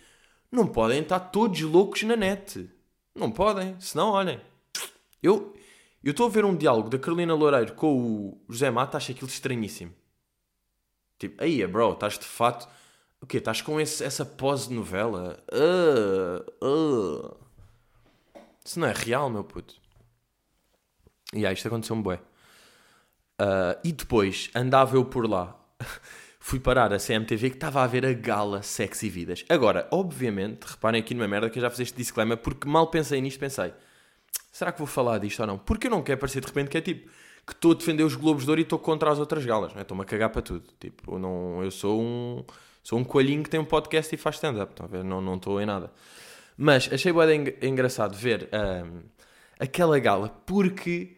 não 0.54 0.66
podem 0.66 1.00
estar 1.02 1.20
todos 1.20 1.60
loucos 1.60 2.02
na 2.04 2.16
net. 2.16 2.70
Não 3.14 3.30
podem, 3.30 3.78
senão, 3.80 4.10
olhem. 4.10 4.40
Eu 5.22 5.54
estou 6.04 6.26
a 6.26 6.30
ver 6.30 6.44
um 6.44 6.56
diálogo 6.56 6.88
da 6.88 6.98
Carolina 6.98 7.34
Loureiro 7.34 7.74
com 7.74 7.96
o 7.96 8.40
José 8.48 8.70
Mata, 8.70 8.96
acho 8.96 9.12
aquilo 9.12 9.28
estranhíssimo. 9.28 9.92
Tipo, 11.18 11.42
aí, 11.42 11.66
bro, 11.66 11.92
estás 11.92 12.18
de 12.18 12.24
fato. 12.24 12.68
O 13.20 13.26
quê? 13.26 13.38
Estás 13.38 13.62
com 13.62 13.80
esse, 13.80 14.04
essa 14.04 14.24
pose 14.24 14.68
de 14.68 14.74
novela? 14.74 15.42
Uh, 15.50 16.66
uh. 16.66 17.36
Isso 18.62 18.78
não 18.78 18.88
é 18.88 18.92
real, 18.92 19.30
meu 19.30 19.44
puto. 19.44 19.76
E 21.32 21.46
aí, 21.46 21.54
isto 21.54 21.66
aconteceu-me 21.66 22.02
bué. 22.02 22.16
Uh, 23.40 23.80
e 23.82 23.92
depois 23.92 24.50
andava 24.54 24.96
eu 24.96 25.04
por 25.04 25.28
lá. 25.28 25.58
Fui 26.46 26.61
parar 26.61 26.93
a 26.93 26.99
CMTV 26.99 27.49
que 27.49 27.56
estava 27.56 27.82
a 27.82 27.87
ver 27.87 28.05
a 28.05 28.12
gala 28.12 28.62
Sexy 28.62 29.08
Vidas. 29.08 29.46
Agora, 29.49 29.88
obviamente, 29.91 30.64
reparem 30.64 31.00
aqui 31.00 31.14
numa 31.14 31.26
merda 31.26 31.49
que 31.49 31.58
eu 31.58 31.62
já 31.62 31.70
fiz 31.70 31.81
este 31.81 31.96
disclaimer 31.96 32.37
porque 32.37 32.69
mal 32.69 32.88
pensei 32.88 33.19
nisto, 33.19 33.41
pensei. 33.41 33.73
Será 34.52 34.70
que 34.70 34.76
vou 34.76 34.87
falar 34.87 35.17
disto 35.17 35.41
ou 35.41 35.46
não? 35.46 35.56
Porque 35.56 35.87
eu 35.87 35.91
não 35.91 36.02
quero 36.02 36.20
parecer 36.20 36.43
de 36.43 36.46
repente 36.46 36.69
que 36.69 36.76
é 36.76 36.82
tipo 36.82 37.11
que 37.46 37.52
estou 37.52 37.73
a 37.73 37.75
defender 37.75 38.02
os 38.02 38.14
Globos 38.14 38.44
de 38.44 38.50
Ouro 38.50 38.61
e 38.61 38.62
estou 38.62 38.79
contra 38.79 39.11
as 39.11 39.19
outras 39.19 39.43
galas, 39.46 39.75
é? 39.75 39.81
estou-me 39.81 40.02
a 40.02 40.05
cagar 40.05 40.29
para 40.29 40.43
tudo. 40.43 40.69
Tipo, 40.79 41.19
não, 41.19 41.64
eu 41.64 41.70
sou 41.70 41.99
um, 41.99 42.45
sou 42.83 42.99
um 42.99 43.04
coelhinho 43.04 43.42
que 43.42 43.49
tem 43.49 43.59
um 43.59 43.64
podcast 43.64 44.14
e 44.14 44.18
faz 44.18 44.35
stand-up, 44.35 44.75
não, 45.02 45.23
não 45.23 45.37
estou 45.37 45.59
em 45.62 45.64
nada. 45.64 45.90
Mas 46.59 46.92
achei 46.92 47.11
bem 47.11 47.54
engraçado 47.62 48.14
ver 48.14 48.50
um, 48.52 49.00
aquela 49.59 49.99
gala 49.99 50.28
porque 50.45 51.16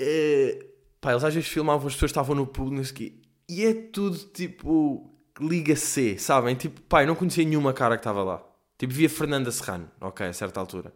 uh, 0.00 0.64
pá, 0.98 1.10
eles 1.10 1.24
às 1.24 1.34
vezes 1.34 1.50
filmavam 1.50 1.86
as 1.86 1.92
pessoas 1.92 2.08
estavam 2.10 2.34
no 2.34 2.46
público 2.46 3.25
e 3.48 3.64
é 3.64 3.74
tudo 3.74 4.18
tipo 4.18 5.12
Liga 5.40 5.76
C, 5.76 6.18
sabem? 6.18 6.54
Tipo, 6.54 6.80
eu 6.98 7.06
não 7.06 7.14
conhecia 7.14 7.44
nenhuma 7.44 7.72
cara 7.72 7.96
que 7.96 8.00
estava 8.00 8.22
lá. 8.22 8.42
Tipo, 8.78 8.92
via 8.92 9.08
Fernanda 9.08 9.50
Serrano, 9.50 9.90
ok, 10.00 10.26
a 10.26 10.32
certa 10.32 10.60
altura. 10.60 10.92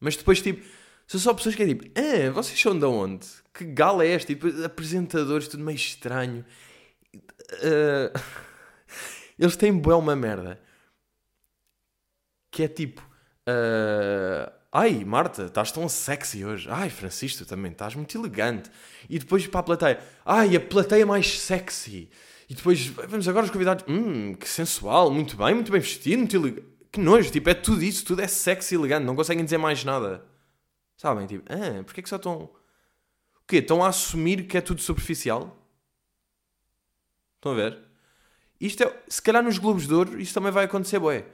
Mas 0.00 0.16
depois, 0.16 0.42
tipo, 0.42 0.64
são 1.06 1.20
só 1.20 1.34
pessoas 1.34 1.54
que 1.54 1.62
é 1.62 1.66
tipo, 1.66 1.84
ah, 1.98 2.30
vocês 2.32 2.58
são 2.58 2.78
de 2.78 2.84
onde? 2.84 3.26
Que 3.52 3.64
gala 3.64 4.04
é 4.04 4.12
esta? 4.12 4.34
Tipo, 4.34 4.48
apresentadores, 4.64 5.48
tudo 5.48 5.62
meio 5.62 5.76
estranho. 5.76 6.44
Uh, 7.14 8.18
eles 9.38 9.56
têm 9.56 9.76
boa 9.76 9.96
uma 9.96 10.16
merda. 10.16 10.60
Que 12.50 12.64
é 12.64 12.68
tipo, 12.68 13.02
uh, 13.48 14.52
ai, 14.72 15.04
Marta, 15.04 15.44
estás 15.44 15.70
tão 15.70 15.88
sexy 15.88 16.44
hoje. 16.44 16.68
Ai, 16.70 16.88
Francisco, 16.90 17.44
também 17.44 17.70
estás 17.70 17.94
muito 17.94 18.16
elegante. 18.16 18.70
E 19.08 19.18
depois 19.18 19.46
para 19.46 19.60
a 19.60 19.62
plateia, 19.62 20.00
ai, 20.24 20.56
a 20.56 20.60
plateia 20.60 21.06
mais 21.06 21.38
sexy. 21.40 22.10
E 22.48 22.54
depois, 22.54 22.86
vamos 22.86 23.28
agora 23.28 23.44
os 23.44 23.50
convidados, 23.50 23.84
hum, 23.88 24.34
que 24.34 24.48
sensual, 24.48 25.10
muito 25.10 25.36
bem, 25.36 25.54
muito 25.54 25.70
bem 25.70 25.80
vestido, 25.80 26.18
muito 26.18 26.36
elegante. 26.36 26.66
Que 26.90 27.00
nojo, 27.00 27.30
tipo, 27.30 27.48
é 27.48 27.54
tudo 27.54 27.82
isso, 27.82 28.04
tudo 28.04 28.20
é 28.22 28.28
sexy 28.28 28.74
e 28.74 28.78
elegante, 28.78 29.04
não 29.04 29.16
conseguem 29.16 29.44
dizer 29.44 29.58
mais 29.58 29.84
nada. 29.84 30.24
Sabem? 30.96 31.26
Tipo, 31.26 31.44
ah, 31.52 31.82
porquê 31.84 32.02
que 32.02 32.08
só 32.08 32.16
estão. 32.16 32.42
O 32.42 33.46
quê? 33.46 33.56
Estão 33.56 33.82
a 33.82 33.88
assumir 33.88 34.46
que 34.46 34.58
é 34.58 34.60
tudo 34.60 34.80
superficial? 34.80 35.56
Estão 37.36 37.52
a 37.52 37.54
ver? 37.54 37.78
Isto 38.60 38.84
é. 38.84 39.02
Se 39.08 39.20
calhar 39.20 39.42
nos 39.42 39.58
Globos 39.58 39.86
de 39.86 39.94
Ouro 39.94 40.20
isto 40.20 40.34
também 40.34 40.52
vai 40.52 40.64
acontecer, 40.66 40.98
boé. 40.98 41.26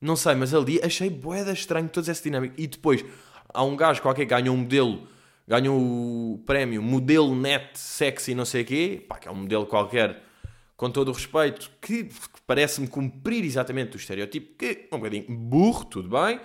Não 0.00 0.16
sei, 0.16 0.34
mas 0.34 0.54
ali 0.54 0.80
achei 0.82 1.10
boeda 1.10 1.52
estranho 1.52 1.88
toda 1.88 2.10
essa 2.10 2.22
dinâmica. 2.22 2.54
E 2.56 2.66
depois 2.66 3.04
há 3.52 3.62
um 3.62 3.76
gajo 3.76 4.00
qualquer 4.00 4.24
que 4.24 4.30
ganha 4.30 4.50
um 4.50 4.56
modelo, 4.56 5.06
ganha 5.46 5.70
o 5.70 6.42
prémio 6.46 6.82
modelo 6.82 7.34
net 7.34 7.78
sexy 7.78 8.34
não 8.34 8.44
sei 8.44 8.64
quê, 8.64 9.04
pá, 9.06 9.18
que 9.18 9.28
é 9.28 9.30
um 9.30 9.36
modelo 9.36 9.66
qualquer, 9.66 10.22
com 10.76 10.90
todo 10.90 11.08
o 11.08 11.12
respeito, 11.12 11.70
que, 11.82 12.08
parece-me 12.46 12.88
cumprir 12.88 13.44
exatamente 13.44 13.96
o 13.96 13.98
estereótipo, 13.98 14.56
que 14.56 14.88
é 14.90 14.94
um 14.94 14.98
bocadinho 14.98 15.26
burro, 15.28 15.84
tudo 15.84 16.08
bem. 16.08 16.40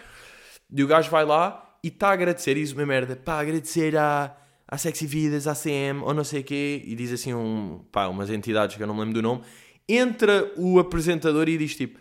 E 0.69 0.83
o 0.83 0.87
gajo 0.87 1.09
vai 1.09 1.23
lá 1.23 1.77
e 1.81 1.87
está 1.87 2.09
a 2.09 2.11
agradecer, 2.11 2.57
e 2.57 2.61
diz 2.61 2.73
uma 2.73 2.85
merda, 2.85 3.15
pá, 3.15 3.39
agradecer 3.39 3.95
à, 3.95 4.35
à 4.67 4.77
Sexy 4.77 5.07
Vidas, 5.07 5.47
à 5.47 5.55
CM, 5.55 6.01
ou 6.01 6.13
não 6.13 6.23
sei 6.25 6.43
quê, 6.43 6.83
e 6.85 6.93
diz 6.95 7.13
assim 7.13 7.33
um, 7.33 7.79
pá, 7.91 8.07
umas 8.07 8.29
entidades 8.29 8.75
que 8.75 8.83
eu 8.83 8.87
não 8.87 8.95
me 8.95 8.99
lembro 8.99 9.15
do 9.15 9.21
nome, 9.21 9.43
entra 9.87 10.51
o 10.57 10.77
apresentador 10.79 11.47
e 11.47 11.57
diz 11.57 11.75
tipo, 11.75 11.97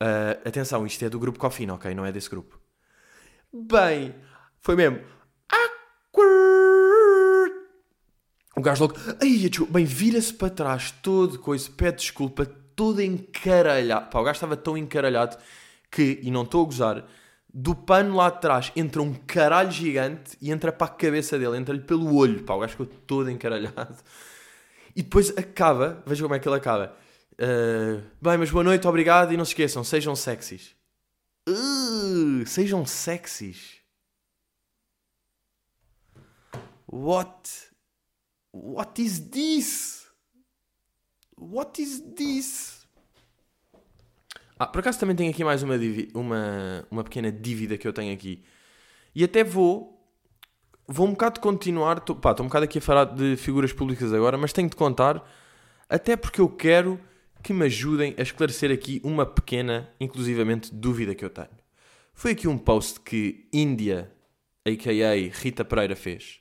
Uh, 0.00 0.48
atenção, 0.48 0.86
isto 0.86 1.04
é 1.04 1.08
do 1.08 1.18
grupo 1.18 1.38
Cofina, 1.38 1.74
ok? 1.74 1.92
Não 1.94 2.06
é 2.06 2.12
desse 2.12 2.30
grupo. 2.30 2.58
Bem, 3.52 4.14
foi 4.60 4.76
mesmo. 4.76 5.00
Awkward. 5.50 7.54
O 8.56 8.60
gajo 8.60 8.82
logo. 8.82 8.94
Ai, 9.20 9.50
bem, 9.70 9.84
vira-se 9.84 10.32
para 10.32 10.50
trás, 10.50 10.92
todo 11.02 11.38
coisa, 11.38 11.68
pede 11.76 11.98
desculpa, 11.98 12.46
todo 12.46 13.02
encaralhado. 13.02 14.10
Pá, 14.10 14.20
o 14.20 14.24
gajo 14.24 14.36
estava 14.36 14.56
tão 14.56 14.78
encaralhado 14.78 15.36
que, 15.90 16.20
e 16.22 16.30
não 16.30 16.42
estou 16.42 16.62
a 16.62 16.66
gozar, 16.66 17.04
do 17.52 17.74
pano 17.74 18.14
lá 18.14 18.30
de 18.30 18.40
trás 18.40 18.70
entra 18.76 19.02
um 19.02 19.14
caralho 19.14 19.70
gigante 19.70 20.36
e 20.40 20.52
entra 20.52 20.70
para 20.70 20.86
a 20.86 20.90
cabeça 20.90 21.38
dele, 21.38 21.56
entra-lhe 21.56 21.80
pelo 21.80 22.14
olho. 22.14 22.44
Pá, 22.44 22.54
o 22.54 22.60
gajo 22.60 22.72
ficou 22.72 22.86
todo 22.86 23.30
encaralhado. 23.30 23.96
E 24.94 25.02
depois 25.02 25.36
acaba, 25.36 26.02
veja 26.06 26.22
como 26.22 26.34
é 26.34 26.38
que 26.38 26.48
ele 26.48 26.56
acaba. 26.56 26.94
Uh, 27.40 28.02
bem, 28.20 28.36
mas 28.36 28.50
boa 28.50 28.64
noite, 28.64 28.88
obrigado 28.88 29.32
e 29.32 29.36
não 29.36 29.44
se 29.44 29.52
esqueçam, 29.52 29.84
sejam 29.84 30.16
sexys. 30.16 30.74
Uh, 31.48 32.44
sejam 32.44 32.84
sexys. 32.84 33.76
What? 36.90 37.70
What 38.52 39.00
is 39.00 39.20
this? 39.20 40.08
What 41.36 41.80
is 41.80 42.00
this? 42.16 42.88
Ah, 44.58 44.66
por 44.66 44.80
acaso 44.80 44.98
também 44.98 45.14
tenho 45.14 45.30
aqui 45.30 45.44
mais 45.44 45.62
uma, 45.62 45.76
uma, 46.14 46.86
uma 46.90 47.04
pequena 47.04 47.30
dívida 47.30 47.78
que 47.78 47.86
eu 47.86 47.92
tenho 47.92 48.12
aqui. 48.12 48.42
E 49.14 49.22
até 49.22 49.44
vou. 49.44 49.96
Vou 50.88 51.06
um 51.06 51.12
bocado 51.12 51.38
continuar. 51.38 52.00
Tô, 52.00 52.16
pá, 52.16 52.32
estou 52.32 52.44
um 52.44 52.48
bocado 52.48 52.64
aqui 52.64 52.78
a 52.78 52.82
falar 52.82 53.04
de 53.04 53.36
figuras 53.36 53.72
públicas 53.72 54.12
agora, 54.12 54.36
mas 54.36 54.52
tenho 54.52 54.68
de 54.68 54.74
contar. 54.74 55.22
Até 55.88 56.16
porque 56.16 56.40
eu 56.40 56.48
quero 56.48 56.98
que 57.42 57.52
me 57.52 57.64
ajudem 57.66 58.14
a 58.18 58.22
esclarecer 58.22 58.70
aqui 58.70 59.00
uma 59.04 59.24
pequena, 59.24 59.92
inclusivamente, 60.00 60.74
dúvida 60.74 61.14
que 61.14 61.24
eu 61.24 61.30
tenho. 61.30 61.48
Foi 62.12 62.32
aqui 62.32 62.48
um 62.48 62.58
post 62.58 63.00
que 63.00 63.48
Índia, 63.52 64.12
a.k.a. 64.66 65.14
Rita 65.38 65.64
Pereira, 65.64 65.94
fez. 65.94 66.40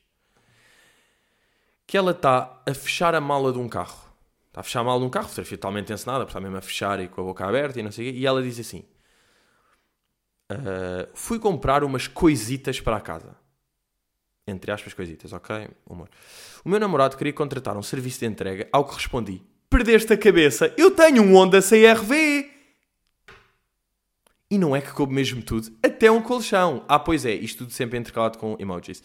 Que 1.86 1.98
ela 1.98 2.12
está 2.12 2.62
a 2.66 2.74
fechar 2.74 3.16
a 3.16 3.22
mala 3.22 3.54
de 3.54 3.60
um 3.60 3.70
carro. 3.70 4.08
Está 4.48 4.62
a 4.62 4.64
fechar 4.64 4.80
a 4.82 4.84
mala 4.84 5.00
de 5.00 5.06
um 5.06 5.10
carro, 5.10 5.28
fotografia 5.28 5.58
totalmente 5.58 5.94
encenada, 5.94 6.24
está 6.24 6.40
mesmo 6.40 6.58
a 6.58 6.62
fechar 6.62 7.00
e 7.00 7.08
com 7.08 7.22
a 7.22 7.24
boca 7.24 7.46
aberta 7.46 7.80
e 7.80 7.84
não 7.84 7.92
sei 7.92 8.10
o 8.10 8.14
quê. 8.14 8.20
E 8.20 8.26
ela 8.26 8.42
diz 8.42 8.60
assim... 8.60 8.84
Uh, 10.50 11.10
fui 11.14 11.40
comprar 11.40 11.84
umas 11.84 12.08
coisitas 12.08 12.80
para 12.80 12.96
a 12.96 13.02
casa. 13.02 13.36
Entre 14.48 14.72
aspas, 14.72 14.94
coisitas, 14.94 15.34
ok? 15.34 15.70
Humor. 15.86 16.10
O 16.64 16.70
meu 16.70 16.80
namorado 16.80 17.18
queria 17.18 17.34
contratar 17.34 17.76
um 17.76 17.84
serviço 17.84 18.22
de 18.22 18.28
entrega, 18.28 18.70
ao 18.72 18.86
que 18.86 18.96
respondi: 18.96 19.42
Perdeste 19.70 20.14
a 20.14 20.18
cabeça, 20.18 20.74
eu 20.78 20.92
tenho 20.92 21.22
um 21.22 21.36
Honda 21.36 21.62
CRV. 21.62 22.50
E 24.50 24.58
não 24.58 24.74
é 24.74 24.80
que 24.80 24.92
coube 24.92 25.14
mesmo 25.14 25.42
tudo, 25.42 25.70
até 25.84 26.10
um 26.10 26.22
colchão. 26.22 26.86
Ah, 26.88 26.98
pois 26.98 27.26
é, 27.26 27.34
isto 27.34 27.60
tudo 27.60 27.74
sempre 27.74 28.00
intercalado 28.00 28.38
com 28.38 28.56
emojis. 28.60 29.04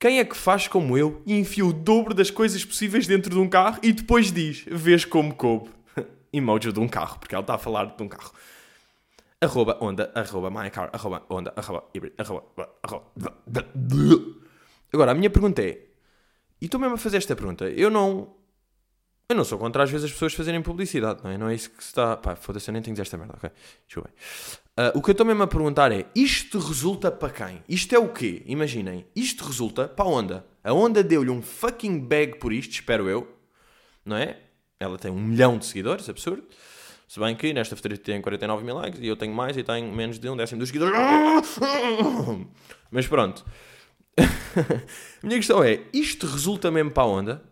Quem 0.00 0.18
é 0.18 0.24
que 0.24 0.36
faz 0.36 0.66
como 0.66 0.96
eu 0.96 1.22
e 1.26 1.38
enfia 1.38 1.66
o 1.66 1.72
dobro 1.72 2.14
das 2.14 2.30
coisas 2.30 2.64
possíveis 2.64 3.06
dentro 3.06 3.30
de 3.30 3.38
um 3.38 3.48
carro 3.48 3.78
e 3.82 3.92
depois 3.92 4.32
diz, 4.32 4.64
vês 4.66 5.04
como 5.04 5.34
coube? 5.34 5.70
Emoji 6.32 6.72
de 6.72 6.80
um 6.80 6.88
carro, 6.88 7.18
porque 7.20 7.34
ela 7.34 7.42
está 7.42 7.54
a 7.54 7.58
falar 7.58 7.84
de 7.84 8.02
um 8.02 8.08
carro. 8.08 8.32
Arroba 9.38 9.76
onda, 9.80 10.10
arroba 10.14 10.50
mycar, 10.50 10.88
arroba 10.92 11.22
onda, 11.28 11.52
arroba 11.54 11.84
hybrid, 11.94 12.14
arroba, 12.16 12.44
arroba. 12.82 13.12
Agora, 14.92 15.12
a 15.12 15.14
minha 15.14 15.28
pergunta 15.28 15.62
é, 15.62 15.78
e 16.60 16.64
estou 16.64 16.80
mesmo 16.80 16.94
a 16.94 16.98
fazer 16.98 17.18
esta 17.18 17.36
pergunta, 17.36 17.68
eu 17.68 17.90
não, 17.90 18.34
eu 19.32 19.36
não 19.36 19.44
sou 19.44 19.58
contra 19.58 19.82
às 19.82 19.90
vezes 19.90 20.06
as 20.06 20.12
pessoas 20.12 20.34
fazerem 20.34 20.62
publicidade, 20.62 21.20
não 21.24 21.30
é? 21.30 21.38
Não 21.38 21.48
é 21.48 21.54
isso 21.54 21.70
que 21.70 21.82
se 21.82 21.90
está. 21.90 22.16
Pá, 22.16 22.36
foda-se, 22.36 22.68
eu 22.68 22.72
nem 22.72 22.82
tenho 22.82 22.98
esta 23.00 23.16
merda, 23.16 23.34
ok? 23.36 23.50
Deixa 23.86 23.98
eu 23.98 24.04
ver. 24.04 24.10
Uh, 24.94 24.98
o 24.98 25.02
que 25.02 25.10
eu 25.10 25.12
estou 25.12 25.26
mesmo 25.26 25.42
a 25.42 25.46
perguntar 25.46 25.90
é: 25.92 26.06
isto 26.14 26.58
resulta 26.58 27.10
para 27.10 27.30
quem? 27.30 27.62
Isto 27.68 27.94
é 27.94 27.98
o 27.98 28.08
quê? 28.08 28.42
Imaginem, 28.46 29.06
isto 29.16 29.44
resulta 29.44 29.88
para 29.88 30.04
a 30.04 30.08
Onda. 30.08 30.46
A 30.62 30.72
Onda 30.72 31.02
deu-lhe 31.02 31.30
um 31.30 31.42
fucking 31.42 31.98
bag 31.98 32.38
por 32.38 32.52
isto, 32.52 32.72
espero 32.72 33.08
eu, 33.08 33.28
não 34.04 34.16
é? 34.16 34.38
Ela 34.78 34.98
tem 34.98 35.10
um 35.10 35.20
milhão 35.20 35.58
de 35.58 35.66
seguidores, 35.66 36.08
absurdo. 36.08 36.44
Se 37.08 37.20
bem 37.20 37.36
que 37.36 37.52
nesta 37.52 37.76
fotografia 37.76 38.14
tem 38.14 38.22
49 38.22 38.64
mil 38.64 38.74
likes 38.74 38.98
e 39.00 39.06
eu 39.06 39.16
tenho 39.16 39.34
mais 39.34 39.56
e 39.56 39.62
tenho 39.62 39.92
menos 39.92 40.18
de 40.18 40.28
um 40.28 40.36
décimo 40.36 40.60
dos 40.60 40.68
seguidores. 40.70 40.96
Mas 42.90 43.06
pronto. 43.06 43.44
a 44.16 45.26
minha 45.26 45.36
questão 45.36 45.62
é: 45.62 45.80
isto 45.92 46.26
resulta 46.26 46.70
mesmo 46.70 46.90
para 46.90 47.02
a 47.02 47.06
Onda? 47.06 47.51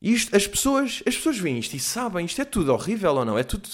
Isto, 0.00 0.36
as 0.36 0.46
pessoas, 0.46 1.02
as 1.06 1.16
pessoas 1.16 1.38
veem 1.38 1.58
isto 1.58 1.74
e 1.74 1.80
sabem, 1.80 2.24
isto 2.24 2.40
é 2.40 2.44
tudo 2.44 2.72
horrível 2.72 3.14
ou 3.14 3.24
não? 3.24 3.38
É 3.38 3.42
tudo. 3.42 3.68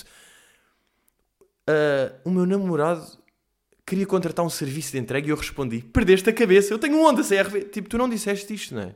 Uh, 1.69 2.12
o 2.25 2.31
meu 2.31 2.47
namorado 2.47 3.07
queria 3.87 4.07
contratar 4.07 4.45
um 4.45 4.50
serviço 4.50 4.93
de 4.93 4.99
entrega 4.99 5.26
e 5.26 5.31
eu 5.31 5.37
respondi: 5.37 5.83
Perdeste 5.83 6.31
a 6.31 6.33
cabeça, 6.33 6.73
eu 6.73 6.78
tenho 6.78 6.97
um 6.97 7.07
Honda 7.07 7.23
CRV. 7.23 7.64
Tipo, 7.64 7.88
tu 7.88 7.99
não 7.99 8.09
disseste 8.09 8.54
isto, 8.54 8.75
não 8.75 8.83
é? 8.83 8.95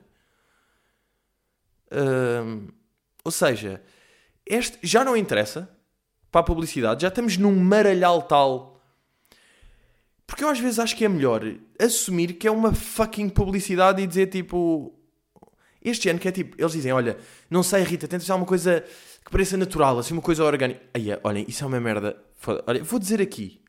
Uh, 1.90 2.72
ou 3.24 3.30
seja, 3.30 3.82
este 4.46 4.78
já 4.82 5.04
não 5.04 5.16
interessa 5.16 5.70
para 6.30 6.40
a 6.40 6.44
publicidade, 6.44 7.02
já 7.02 7.08
estamos 7.08 7.36
num 7.36 7.54
maralhal 7.54 8.22
tal. 8.22 8.82
Porque 10.26 10.44
eu 10.44 10.48
às 10.48 10.58
vezes 10.58 10.78
acho 10.78 10.94
que 10.96 11.04
é 11.04 11.08
melhor 11.08 11.42
assumir 11.80 12.34
que 12.34 12.46
é 12.46 12.50
uma 12.50 12.74
fucking 12.74 13.30
publicidade 13.30 14.02
e 14.02 14.06
dizer 14.06 14.26
tipo 14.26 14.97
este 15.82 16.08
ano 16.08 16.18
que 16.18 16.28
é 16.28 16.32
tipo, 16.32 16.56
eles 16.60 16.72
dizem, 16.72 16.92
olha, 16.92 17.16
não 17.48 17.62
sei 17.62 17.82
Rita, 17.82 18.08
tenta 18.08 18.20
fazer 18.20 18.32
alguma 18.32 18.48
coisa 18.48 18.84
que 19.24 19.30
pareça 19.30 19.56
natural, 19.56 19.98
assim 19.98 20.14
uma 20.14 20.22
coisa 20.22 20.44
orgânica. 20.44 20.80
Aí, 20.92 21.06
olhem, 21.22 21.44
isso 21.46 21.62
é 21.62 21.66
uma 21.66 21.80
merda. 21.80 22.16
Foda. 22.36 22.64
Olha, 22.66 22.82
vou 22.82 22.98
dizer 22.98 23.20
aqui. 23.20 23.60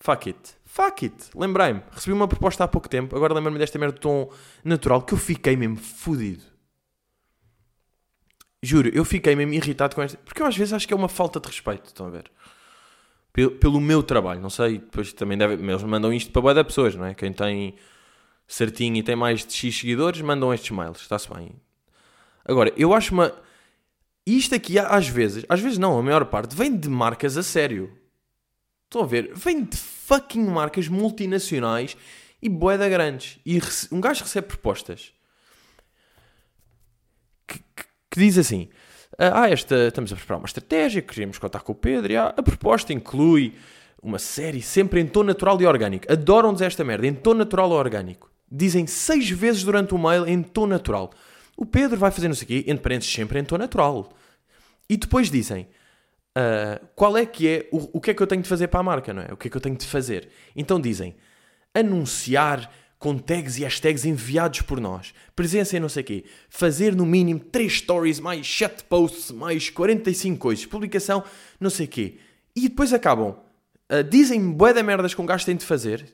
Fuck 0.00 0.28
it. 0.28 0.38
Fuck 0.64 1.04
it. 1.04 1.16
Lembrei-me. 1.34 1.82
Recebi 1.90 2.12
uma 2.12 2.28
proposta 2.28 2.64
há 2.64 2.68
pouco 2.68 2.88
tempo. 2.88 3.16
Agora 3.16 3.34
lembro-me 3.34 3.58
desta 3.58 3.78
merda 3.78 3.98
tão 3.98 4.30
natural 4.62 5.02
que 5.02 5.14
eu 5.14 5.18
fiquei 5.18 5.56
mesmo 5.56 5.76
fodido. 5.76 6.44
Juro, 8.62 8.88
eu 8.92 9.04
fiquei 9.04 9.34
mesmo 9.34 9.52
irritado 9.54 9.94
com 9.94 10.02
esta. 10.02 10.16
Porque 10.18 10.40
eu 10.40 10.46
às 10.46 10.56
vezes 10.56 10.72
acho 10.72 10.86
que 10.86 10.94
é 10.94 10.96
uma 10.96 11.08
falta 11.08 11.40
de 11.40 11.48
respeito. 11.48 11.86
Estão 11.86 12.06
a 12.06 12.10
ver? 12.10 12.30
Pelo, 13.32 13.50
pelo 13.52 13.80
meu 13.80 14.02
trabalho. 14.02 14.40
Não 14.40 14.50
sei. 14.50 14.78
Depois 14.78 15.12
também 15.12 15.36
deve. 15.36 15.54
Eles 15.54 15.82
mandam 15.82 16.12
isto 16.12 16.30
para 16.30 16.42
boa 16.42 16.64
pessoas, 16.64 16.94
não 16.94 17.04
é? 17.04 17.14
Quem 17.14 17.32
tem 17.32 17.74
certinho 18.48 18.96
e 18.96 19.02
tem 19.02 19.14
mais 19.14 19.44
de 19.44 19.52
X 19.52 19.78
seguidores, 19.78 20.22
mandam 20.22 20.52
estes 20.52 20.70
mails. 20.70 21.02
Está-se 21.02 21.28
bem. 21.32 21.52
Agora, 22.44 22.72
eu 22.76 22.94
acho 22.94 23.12
uma. 23.12 23.32
Isto 24.26 24.54
aqui, 24.54 24.78
às 24.78 25.06
vezes, 25.06 25.44
às 25.48 25.60
vezes 25.60 25.78
não, 25.78 25.98
a 25.98 26.02
maior 26.02 26.24
parte, 26.24 26.56
vem 26.56 26.74
de 26.74 26.88
marcas 26.88 27.36
a 27.36 27.42
sério. 27.42 27.92
Estão 28.84 29.02
a 29.02 29.06
ver? 29.06 29.32
Vem 29.34 29.64
de 29.64 29.76
fucking 29.76 30.46
marcas 30.46 30.88
multinacionais 30.88 31.96
e 32.40 32.48
boeda 32.48 32.88
grandes. 32.88 33.38
E 33.44 33.60
um 33.92 34.00
gajo 34.00 34.22
recebe 34.22 34.48
propostas 34.48 35.12
que, 37.46 37.58
que, 37.58 37.84
que 38.10 38.18
diz 38.18 38.38
assim: 38.38 38.70
Ah, 39.18 39.48
esta, 39.48 39.88
estamos 39.88 40.10
a 40.10 40.16
preparar 40.16 40.40
uma 40.40 40.46
estratégia, 40.46 41.02
queríamos 41.02 41.38
contar 41.38 41.60
com 41.60 41.72
o 41.72 41.74
Pedro. 41.74 42.12
E, 42.12 42.16
ah, 42.16 42.34
a 42.34 42.42
proposta 42.42 42.94
inclui 42.94 43.54
uma 44.02 44.18
série 44.18 44.62
sempre 44.62 45.00
em 45.00 45.06
tom 45.06 45.22
natural 45.22 45.60
e 45.60 45.66
orgânico. 45.66 46.10
Adoram-nos 46.10 46.62
esta 46.62 46.82
merda, 46.82 47.06
em 47.06 47.14
tom 47.14 47.34
natural 47.34 47.70
e 47.70 47.74
orgânico 47.74 48.30
dizem 48.50 48.86
seis 48.86 49.28
vezes 49.30 49.62
durante 49.62 49.94
o 49.94 49.98
mail 49.98 50.26
em 50.26 50.42
tom 50.42 50.66
natural. 50.66 51.10
O 51.56 51.66
Pedro 51.66 51.96
vai 51.98 52.10
fazer 52.10 52.28
não 52.28 52.34
sei 52.34 52.44
o 52.44 52.48
quê, 52.48 52.64
entre 52.66 52.82
parênteses, 52.82 53.12
sempre 53.12 53.38
em 53.38 53.44
tom 53.44 53.58
natural. 53.58 54.10
E 54.88 54.96
depois 54.96 55.30
dizem 55.30 55.68
uh, 56.36 56.86
qual 56.94 57.16
é 57.16 57.26
que 57.26 57.48
é, 57.48 57.68
o, 57.72 57.98
o 57.98 58.00
que 58.00 58.10
é 58.10 58.14
que 58.14 58.22
eu 58.22 58.26
tenho 58.26 58.42
de 58.42 58.48
fazer 58.48 58.68
para 58.68 58.80
a 58.80 58.82
marca, 58.82 59.12
não 59.12 59.22
é? 59.22 59.32
O 59.32 59.36
que 59.36 59.48
é 59.48 59.50
que 59.50 59.56
eu 59.56 59.60
tenho 59.60 59.76
de 59.76 59.86
fazer? 59.86 60.28
Então 60.54 60.80
dizem 60.80 61.14
anunciar 61.74 62.72
com 62.98 63.16
tags 63.16 63.58
e 63.58 63.64
hashtags 63.64 64.04
enviados 64.04 64.62
por 64.62 64.80
nós, 64.80 65.14
presença 65.36 65.76
em 65.76 65.80
não 65.80 65.88
sei 65.88 66.02
o 66.02 66.06
quê, 66.06 66.24
fazer 66.48 66.96
no 66.96 67.06
mínimo 67.06 67.38
3 67.38 67.72
stories, 67.72 68.18
mais 68.18 68.46
7 68.46 68.84
posts, 68.84 69.30
mais 69.30 69.70
45 69.70 70.38
coisas, 70.38 70.66
publicação, 70.66 71.22
não 71.60 71.70
sei 71.70 71.86
o 71.86 71.88
quê. 71.88 72.18
E 72.56 72.68
depois 72.68 72.92
acabam, 72.92 73.36
uh, 73.90 74.02
dizem 74.08 74.50
bué 74.50 74.72
da 74.72 74.82
merdas 74.82 75.14
com 75.14 75.24
gasto 75.24 75.46
têm 75.46 75.56
de 75.56 75.64
fazer, 75.64 76.12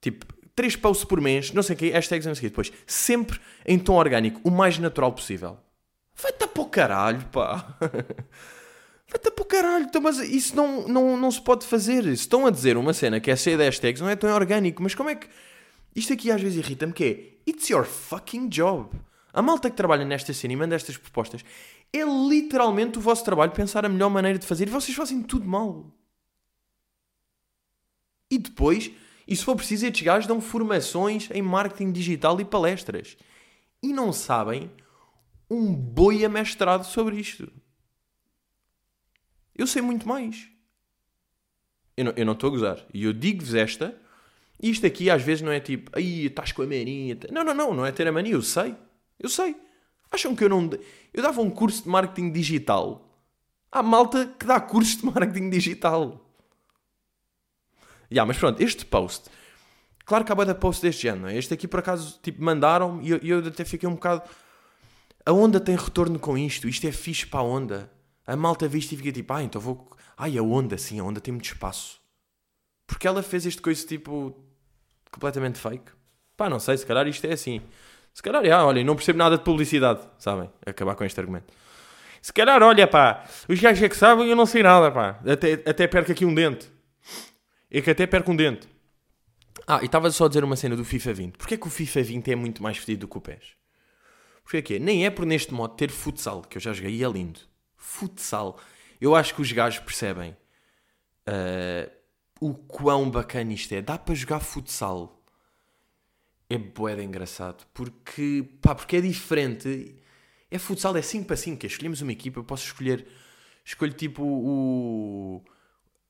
tipo, 0.00 0.26
3 0.54 0.76
posts 0.76 1.04
por 1.04 1.20
mês, 1.20 1.52
não 1.52 1.62
sei 1.62 1.74
o 1.74 1.78
quê, 1.78 1.90
hashtags 1.90 2.26
não 2.26 2.34
sei 2.34 2.40
o 2.40 2.42
quê. 2.42 2.48
Depois, 2.48 2.72
sempre 2.86 3.40
em 3.66 3.78
tom 3.78 3.94
orgânico, 3.94 4.40
o 4.44 4.50
mais 4.50 4.78
natural 4.78 5.12
possível. 5.12 5.58
Vai-te 6.14 6.46
para 6.46 6.62
o 6.62 6.66
caralho, 6.66 7.24
pá. 7.26 7.76
Vai-te 9.10 9.30
para 9.30 9.42
o 9.42 9.44
caralho. 9.44 9.84
Então, 9.84 10.00
mas 10.00 10.18
isso 10.18 10.54
não, 10.54 10.86
não, 10.86 11.16
não 11.16 11.30
se 11.30 11.40
pode 11.40 11.66
fazer. 11.66 12.04
Se 12.04 12.12
estão 12.12 12.46
a 12.46 12.50
dizer 12.50 12.76
uma 12.76 12.92
cena 12.92 13.20
que 13.20 13.30
é 13.30 13.36
cheia 13.36 13.56
de 13.56 13.64
hashtags, 13.64 14.00
não 14.00 14.08
é 14.08 14.16
tão 14.16 14.32
orgânico. 14.32 14.82
Mas 14.82 14.94
como 14.94 15.10
é 15.10 15.16
que... 15.16 15.28
Isto 15.94 16.12
aqui 16.12 16.30
às 16.30 16.40
vezes 16.40 16.58
irrita-me 16.58 16.92
que 16.92 17.04
é... 17.04 17.50
It's 17.50 17.68
your 17.68 17.84
fucking 17.84 18.48
job. 18.48 18.90
A 19.32 19.42
malta 19.42 19.68
que 19.68 19.76
trabalha 19.76 20.04
nesta 20.04 20.32
cena 20.32 20.54
e 20.54 20.56
manda 20.56 20.76
estas 20.76 20.96
propostas 20.96 21.44
é 21.92 22.02
literalmente 22.04 22.98
o 22.98 23.00
vosso 23.00 23.24
trabalho 23.24 23.52
pensar 23.52 23.84
a 23.84 23.88
melhor 23.88 24.08
maneira 24.08 24.38
de 24.38 24.46
fazer 24.46 24.68
e 24.68 24.70
vocês 24.70 24.96
fazem 24.96 25.22
tudo 25.22 25.46
mal. 25.46 25.92
E 28.30 28.38
depois 28.38 28.90
e 29.26 29.34
se 29.34 29.44
for 29.44 29.56
preciso, 29.56 29.86
estes 29.86 30.02
gajos 30.02 30.26
dão 30.26 30.40
formações 30.40 31.30
em 31.30 31.42
marketing 31.42 31.92
digital 31.92 32.40
e 32.40 32.44
palestras. 32.44 33.16
E 33.82 33.92
não 33.92 34.12
sabem 34.12 34.70
um 35.50 35.74
boi 35.74 36.24
amestrado 36.24 36.84
sobre 36.84 37.16
isto. 37.16 37.50
Eu 39.54 39.66
sei 39.66 39.80
muito 39.80 40.06
mais. 40.06 40.48
Eu 41.96 42.06
não, 42.06 42.12
eu 42.16 42.26
não 42.26 42.32
estou 42.32 42.48
a 42.48 42.50
gozar. 42.50 42.86
E 42.92 43.04
eu 43.04 43.12
digo-vos 43.12 43.54
esta, 43.54 43.96
isto 44.60 44.86
aqui 44.86 45.08
às 45.10 45.22
vezes 45.22 45.42
não 45.42 45.52
é 45.52 45.60
tipo, 45.60 45.90
aí 45.94 46.26
estás 46.26 46.52
com 46.52 46.62
a 46.62 46.66
mania. 46.66 47.18
Não, 47.30 47.44
não, 47.44 47.54
não, 47.54 47.74
não 47.74 47.86
é 47.86 47.92
ter 47.92 48.06
a 48.06 48.12
mania, 48.12 48.32
eu 48.32 48.42
sei. 48.42 48.74
Eu 49.18 49.28
sei. 49.28 49.56
Acham 50.10 50.34
que 50.34 50.44
eu 50.44 50.48
não. 50.48 50.68
Eu 51.12 51.22
dava 51.22 51.40
um 51.40 51.50
curso 51.50 51.84
de 51.84 51.88
marketing 51.88 52.30
digital. 52.30 53.10
Há 53.70 53.82
malta 53.82 54.26
que 54.38 54.46
dá 54.46 54.60
curso 54.60 54.98
de 54.98 55.06
marketing 55.06 55.50
digital. 55.50 56.23
Yeah, 58.14 58.24
mas 58.24 58.38
pronto, 58.38 58.60
este 58.62 58.84
post. 58.86 59.28
Claro 60.04 60.24
que 60.24 60.30
há 60.30 60.44
de 60.44 60.54
post 60.54 60.80
deste 60.80 61.02
género. 61.02 61.28
É? 61.28 61.36
Este 61.36 61.52
aqui 61.52 61.66
por 61.66 61.80
acaso 61.80 62.18
tipo, 62.22 62.42
mandaram 62.42 63.00
e 63.02 63.10
eu, 63.10 63.18
eu 63.18 63.38
até 63.38 63.64
fiquei 63.64 63.88
um 63.88 63.94
bocado. 63.94 64.22
A 65.26 65.32
onda 65.32 65.58
tem 65.58 65.74
retorno 65.74 66.18
com 66.18 66.38
isto. 66.38 66.68
Isto 66.68 66.86
é 66.86 66.92
fixe 66.92 67.26
para 67.26 67.40
a 67.40 67.42
onda. 67.42 67.90
A 68.24 68.36
malta 68.36 68.68
viste 68.68 68.94
e 68.94 68.96
fica 68.96 69.10
tipo, 69.10 69.32
ah, 69.32 69.42
então 69.42 69.60
vou. 69.60 69.90
Ai, 70.16 70.38
a 70.38 70.42
onda, 70.42 70.78
sim, 70.78 71.00
a 71.00 71.04
onda 71.04 71.20
tem 71.20 71.32
muito 71.32 71.46
espaço. 71.46 72.00
Porque 72.86 73.08
ela 73.08 73.22
fez 73.22 73.46
este 73.46 73.60
coisa 73.60 73.84
tipo. 73.84 74.38
completamente 75.10 75.58
fake. 75.58 75.90
Pá, 76.36 76.48
não 76.48 76.60
sei, 76.60 76.76
se 76.76 76.86
calhar 76.86 77.06
isto 77.08 77.26
é 77.26 77.32
assim. 77.32 77.60
Se 78.12 78.22
calhar, 78.22 78.44
ah, 78.52 78.66
olha, 78.66 78.84
não 78.84 78.94
percebo 78.94 79.18
nada 79.18 79.36
de 79.36 79.42
publicidade, 79.42 80.00
sabem? 80.18 80.48
Acabar 80.64 80.94
com 80.94 81.04
este 81.04 81.18
argumento. 81.18 81.52
Se 82.22 82.32
calhar, 82.32 82.62
olha, 82.62 82.86
pá, 82.86 83.24
os 83.48 83.58
gajos 83.58 83.82
é 83.82 83.88
que 83.88 83.96
sabem 83.96 84.26
e 84.26 84.30
eu 84.30 84.36
não 84.36 84.46
sei 84.46 84.62
nada, 84.62 84.90
pá. 84.90 85.20
Até, 85.26 85.54
até 85.66 85.86
perco 85.86 86.12
aqui 86.12 86.24
um 86.24 86.34
dente. 86.34 86.73
É 87.74 87.82
que 87.82 87.90
até 87.90 88.06
perco 88.06 88.30
um 88.30 88.36
dente. 88.36 88.68
Ah, 89.66 89.80
e 89.82 89.86
estava 89.86 90.08
só 90.12 90.26
a 90.26 90.28
dizer 90.28 90.44
uma 90.44 90.54
cena 90.54 90.76
do 90.76 90.84
FIFA 90.84 91.12
20. 91.12 91.36
Porquê 91.36 91.58
que 91.58 91.66
o 91.66 91.70
FIFA 91.70 92.02
20 92.04 92.30
é 92.30 92.36
muito 92.36 92.62
mais 92.62 92.76
fedido 92.76 93.00
do 93.00 93.08
que 93.08 93.18
o 93.18 93.20
PES? 93.20 93.56
Porquê 94.44 94.62
que 94.62 94.74
é? 94.74 94.78
Nem 94.78 95.04
é 95.04 95.10
por 95.10 95.26
neste 95.26 95.52
modo 95.52 95.74
ter 95.74 95.90
futsal, 95.90 96.42
que 96.42 96.56
eu 96.56 96.60
já 96.60 96.72
joguei 96.72 96.94
e 96.94 97.02
é 97.02 97.08
lindo. 97.08 97.40
Futsal. 97.76 98.60
Eu 99.00 99.16
acho 99.16 99.34
que 99.34 99.42
os 99.42 99.50
gajos 99.50 99.80
percebem 99.80 100.36
uh, 101.28 101.90
o 102.40 102.54
quão 102.54 103.10
bacana 103.10 103.52
isto 103.52 103.72
é. 103.74 103.82
Dá 103.82 103.98
para 103.98 104.14
jogar 104.14 104.38
futsal. 104.38 105.20
É 106.48 106.56
boeda 106.56 107.02
engraçado. 107.02 107.66
Porque, 107.74 108.48
pá, 108.62 108.76
porque 108.76 108.98
é 108.98 109.00
diferente. 109.00 110.00
É 110.48 110.60
futsal, 110.60 110.96
é 110.96 111.02
5 111.02 111.26
para 111.26 111.36
5. 111.36 111.66
Escolhemos 111.66 112.00
uma 112.02 112.12
equipa, 112.12 112.38
eu 112.38 112.44
posso 112.44 112.66
escolher. 112.66 113.04
Escolho 113.64 113.94
tipo 113.94 114.22
o 114.22 115.44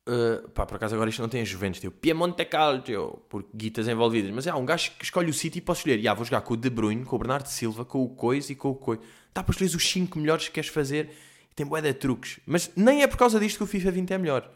Uh, 0.07 0.49
pá, 0.51 0.67
por 0.67 0.77
acaso 0.77 0.95
agora 0.95 1.09
isto 1.09 1.23
não 1.23 1.31
tem 1.31 1.41
a 1.41 1.45
Juventus, 1.45 1.81
tem 1.81 1.89
o 1.89 1.93
Piemonte 1.93 2.45
Calcio, 2.45 3.23
por 3.29 3.45
guitas 3.55 3.89
envolvidas. 3.89 4.31
Mas 4.31 4.47
é, 4.47 4.51
há 4.51 4.57
um 4.57 4.67
gajo 4.67 4.93
que 4.99 5.05
escolhe 5.05 5.31
o 5.31 5.35
City 5.35 5.59
e 5.59 5.63
posso 5.63 5.81
escolher. 5.81 5.99
Yeah, 5.99 6.15
vou 6.15 6.25
jogar 6.25 6.43
com 6.43 6.55
o 6.55 6.57
De 6.57 6.69
Bruyne, 6.69 7.05
com 7.05 7.17
o 7.17 7.19
Bernardo 7.19 7.47
Silva, 7.47 7.85
com 7.85 8.03
o 8.03 8.09
Cois 8.09 8.51
e 8.51 8.55
com 8.55 8.71
o 8.71 8.75
Cois. 8.75 9.01
Dá 9.33 9.43
para 9.43 9.53
escolher 9.53 9.75
os 9.75 9.91
5 9.91 10.19
melhores 10.19 10.47
que 10.47 10.55
queres 10.55 10.71
fazer 10.71 11.11
tem 11.55 11.67
boé 11.67 11.81
de 11.81 11.95
truques. 11.95 12.41
Mas 12.47 12.71
nem 12.77 13.03
é 13.03 13.07
por 13.07 13.17
causa 13.17 13.39
disto 13.39 13.59
que 13.59 13.65
o 13.65 13.67
FIFA 13.67 13.91
20 13.93 14.11
é 14.13 14.19
melhor. 14.19 14.51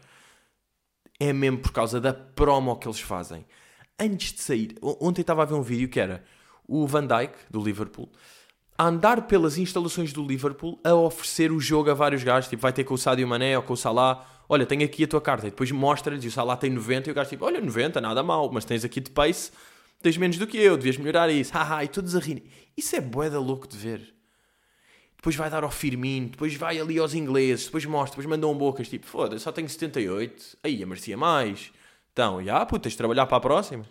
É 1.19 1.33
mesmo 1.33 1.59
por 1.59 1.71
causa 1.71 1.99
da 1.99 2.13
promo 2.13 2.75
que 2.77 2.87
eles 2.87 2.99
fazem. 2.99 3.45
Antes 3.97 4.33
de 4.33 4.41
sair, 4.41 4.75
ontem 4.81 5.21
estava 5.21 5.43
a 5.43 5.45
ver 5.45 5.55
um 5.55 5.61
vídeo 5.61 5.89
que 5.89 5.99
era 5.99 6.23
o 6.67 6.87
Van 6.87 7.05
Dijk, 7.05 7.33
do 7.49 7.61
Liverpool, 7.61 8.09
a 8.79 8.87
andar 8.87 9.27
pelas 9.27 9.57
instalações 9.57 10.13
do 10.13 10.25
Liverpool 10.25 10.79
a 10.85 10.95
oferecer 10.95 11.51
o 11.51 11.59
jogo 11.59 11.91
a 11.91 11.93
vários 11.93 12.23
gajos. 12.23 12.49
Tipo, 12.49 12.61
vai 12.61 12.71
ter 12.71 12.85
com 12.85 12.93
o 12.93 12.97
Sadio 12.97 13.27
Mané 13.27 13.57
ou 13.57 13.63
com 13.63 13.73
o 13.73 13.77
Salah 13.77 14.25
olha, 14.49 14.65
tenho 14.65 14.83
aqui 14.83 15.03
a 15.03 15.07
tua 15.07 15.21
carta. 15.21 15.47
E 15.47 15.51
depois 15.51 15.69
mostra-lhes, 15.69 16.23
e 16.23 16.27
o 16.27 16.31
Salah 16.31 16.57
tem 16.57 16.71
90, 16.71 17.07
e 17.07 17.11
o 17.11 17.15
gajo 17.15 17.29
tipo, 17.29 17.45
olha, 17.45 17.61
90, 17.61 18.01
nada 18.01 18.23
mal, 18.23 18.51
mas 18.51 18.65
tens 18.65 18.83
aqui 18.83 18.99
de 18.99 19.11
pace, 19.11 19.51
tens 20.01 20.17
menos 20.17 20.37
do 20.37 20.47
que 20.47 20.57
eu, 20.57 20.75
devias 20.75 20.97
melhorar 20.97 21.29
isso. 21.29 21.53
Haha, 21.55 21.83
e 21.83 21.87
todos 21.87 22.15
a 22.15 22.19
rir. 22.19 22.43
Isso 22.75 22.95
é 22.95 23.01
boeda 23.01 23.39
louco 23.39 23.67
de 23.67 23.77
ver. 23.77 24.15
Depois 25.15 25.35
vai 25.35 25.49
dar 25.49 25.63
ao 25.63 25.69
Firmino, 25.69 26.29
depois 26.29 26.55
vai 26.55 26.79
ali 26.79 26.97
aos 26.97 27.13
ingleses, 27.13 27.65
depois 27.65 27.85
mostra, 27.85 28.11
depois 28.11 28.25
mandam 28.25 28.57
bocas, 28.57 28.87
tipo, 28.87 29.05
foda-se, 29.05 29.43
só 29.43 29.51
tenho 29.51 29.67
78, 29.69 30.57
aí 30.63 30.83
merecia 30.85 31.17
mais. 31.17 31.71
Então, 32.11 32.41
já, 32.41 32.65
puta, 32.65 32.83
tens 32.83 32.93
de 32.93 32.97
trabalhar 32.97 33.25
para 33.25 33.37
a 33.37 33.41
próxima. 33.41 33.85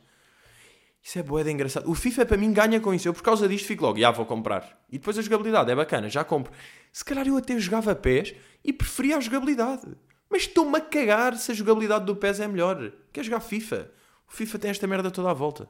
Isso 1.03 1.19
é 1.19 1.23
boeda 1.23 1.51
engraçado. 1.51 1.91
O 1.91 1.95
FIFA 1.95 2.27
para 2.27 2.37
mim 2.37 2.53
ganha 2.53 2.81
com 2.81 2.93
isso. 2.93 3.09
Eu 3.09 3.15
por 3.15 3.23
causa 3.23 3.49
disto 3.49 3.67
fico 3.67 3.85
logo, 3.85 3.99
já 3.99 4.11
vou 4.11 4.27
comprar. 4.27 4.79
E 4.91 4.99
depois 4.99 5.19
a 5.19 5.23
jogabilidade 5.23 5.71
é 5.71 5.75
bacana, 5.75 6.09
já 6.09 6.25
compro. 6.25 6.53
Se 6.93 7.05
calhar 7.05 7.27
eu 7.27 7.37
até 7.37 7.59
jogava 7.59 7.95
pés 7.95 8.35
e 8.65 8.73
preferia 8.73 9.17
a 9.17 9.21
jogabilidade. 9.21 9.87
Mas 10.29 10.43
estou-me 10.43 10.77
a 10.77 10.81
cagar 10.81 11.37
se 11.37 11.51
a 11.51 11.55
jogabilidade 11.55 12.05
do 12.05 12.15
PES 12.15 12.41
é 12.41 12.49
melhor. 12.49 12.93
Quer 13.13 13.25
jogar 13.25 13.41
FIFA? 13.41 13.91
O 14.29 14.33
FIFA 14.33 14.59
tem 14.59 14.71
esta 14.71 14.87
merda 14.87 15.11
toda 15.11 15.31
à 15.31 15.35
volta. 15.35 15.69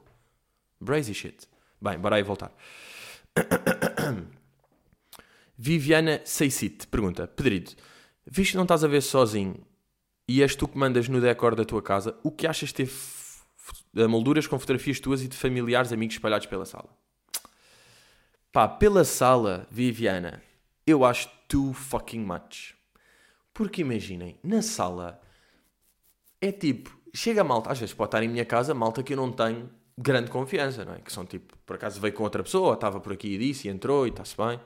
Brazy 0.81 1.13
shit. 1.13 1.47
Bem, 1.81 1.97
bora 1.97 2.17
aí 2.17 2.23
voltar. 2.23 2.51
Viviana 5.57 6.21
Seicit 6.25 6.87
pergunta: 6.87 7.27
Pedrito, 7.27 7.75
visto 8.25 8.51
que 8.51 8.57
não 8.57 8.63
estás 8.63 8.83
a 8.83 8.87
ver 8.87 9.01
sozinho 9.01 9.65
e 10.27 10.43
és 10.43 10.55
tu 10.55 10.67
que 10.67 10.77
mandas 10.77 11.07
no 11.07 11.19
decor 11.19 11.55
da 11.55 11.65
tua 11.65 11.81
casa, 11.81 12.17
o 12.23 12.31
que 12.31 12.45
achas 12.45 12.71
ter 12.71 12.85
molduras 14.07 14.47
com 14.47 14.57
fotografias 14.57 14.99
tuas 14.99 15.23
e 15.23 15.27
de 15.27 15.35
familiares 15.35 15.91
amigos 15.91 16.15
espalhados 16.15 16.47
pela 16.47 16.65
sala? 16.65 16.89
Pá, 18.51 18.67
pela 18.67 19.03
sala, 19.03 19.67
Viviana, 19.69 20.41
eu 20.85 21.05
acho 21.05 21.29
too 21.47 21.73
fucking 21.73 22.21
much. 22.21 22.73
Porque 23.53 23.81
imaginem, 23.81 24.39
na 24.43 24.61
sala 24.61 25.21
é 26.41 26.51
tipo, 26.51 26.97
chega 27.13 27.43
malta, 27.43 27.71
às 27.71 27.79
vezes 27.79 27.93
pode 27.93 28.07
estar 28.07 28.23
em 28.23 28.27
minha 28.27 28.45
casa, 28.45 28.73
malta 28.73 29.03
que 29.03 29.13
eu 29.13 29.17
não 29.17 29.31
tenho 29.31 29.69
grande 29.97 30.31
confiança, 30.31 30.85
não 30.85 30.93
é? 30.93 30.99
Que 30.99 31.11
são 31.11 31.25
tipo, 31.25 31.57
por 31.65 31.75
acaso 31.75 31.99
veio 31.99 32.13
com 32.13 32.23
outra 32.23 32.41
pessoa, 32.41 32.73
estava 32.73 32.99
por 32.99 33.11
aqui 33.13 33.35
e 33.35 33.37
disse, 33.37 33.67
e 33.67 33.71
entrou 33.71 34.07
e 34.07 34.09
está-se 34.09 34.35
bem. 34.37 34.57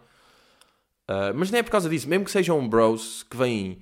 Uh, 1.09 1.33
mas 1.35 1.51
não 1.51 1.59
é 1.59 1.63
por 1.63 1.71
causa 1.71 1.89
disso, 1.89 2.07
mesmo 2.07 2.25
que 2.25 2.31
sejam 2.31 2.67
bros 2.67 3.23
que 3.23 3.35
vêm. 3.35 3.79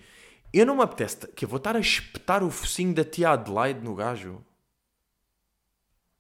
Eu 0.54 0.66
não 0.66 0.78
me 0.78 0.84
apetece 0.84 1.28
que 1.36 1.46
eu 1.46 1.50
vou 1.50 1.58
estar 1.58 1.76
a 1.76 1.80
espetar 1.80 2.44
o 2.44 2.50
focinho 2.50 2.94
da 2.94 3.04
tia 3.04 3.32
Adelaide 3.32 3.82
no 3.82 3.94
gajo. 3.94 4.44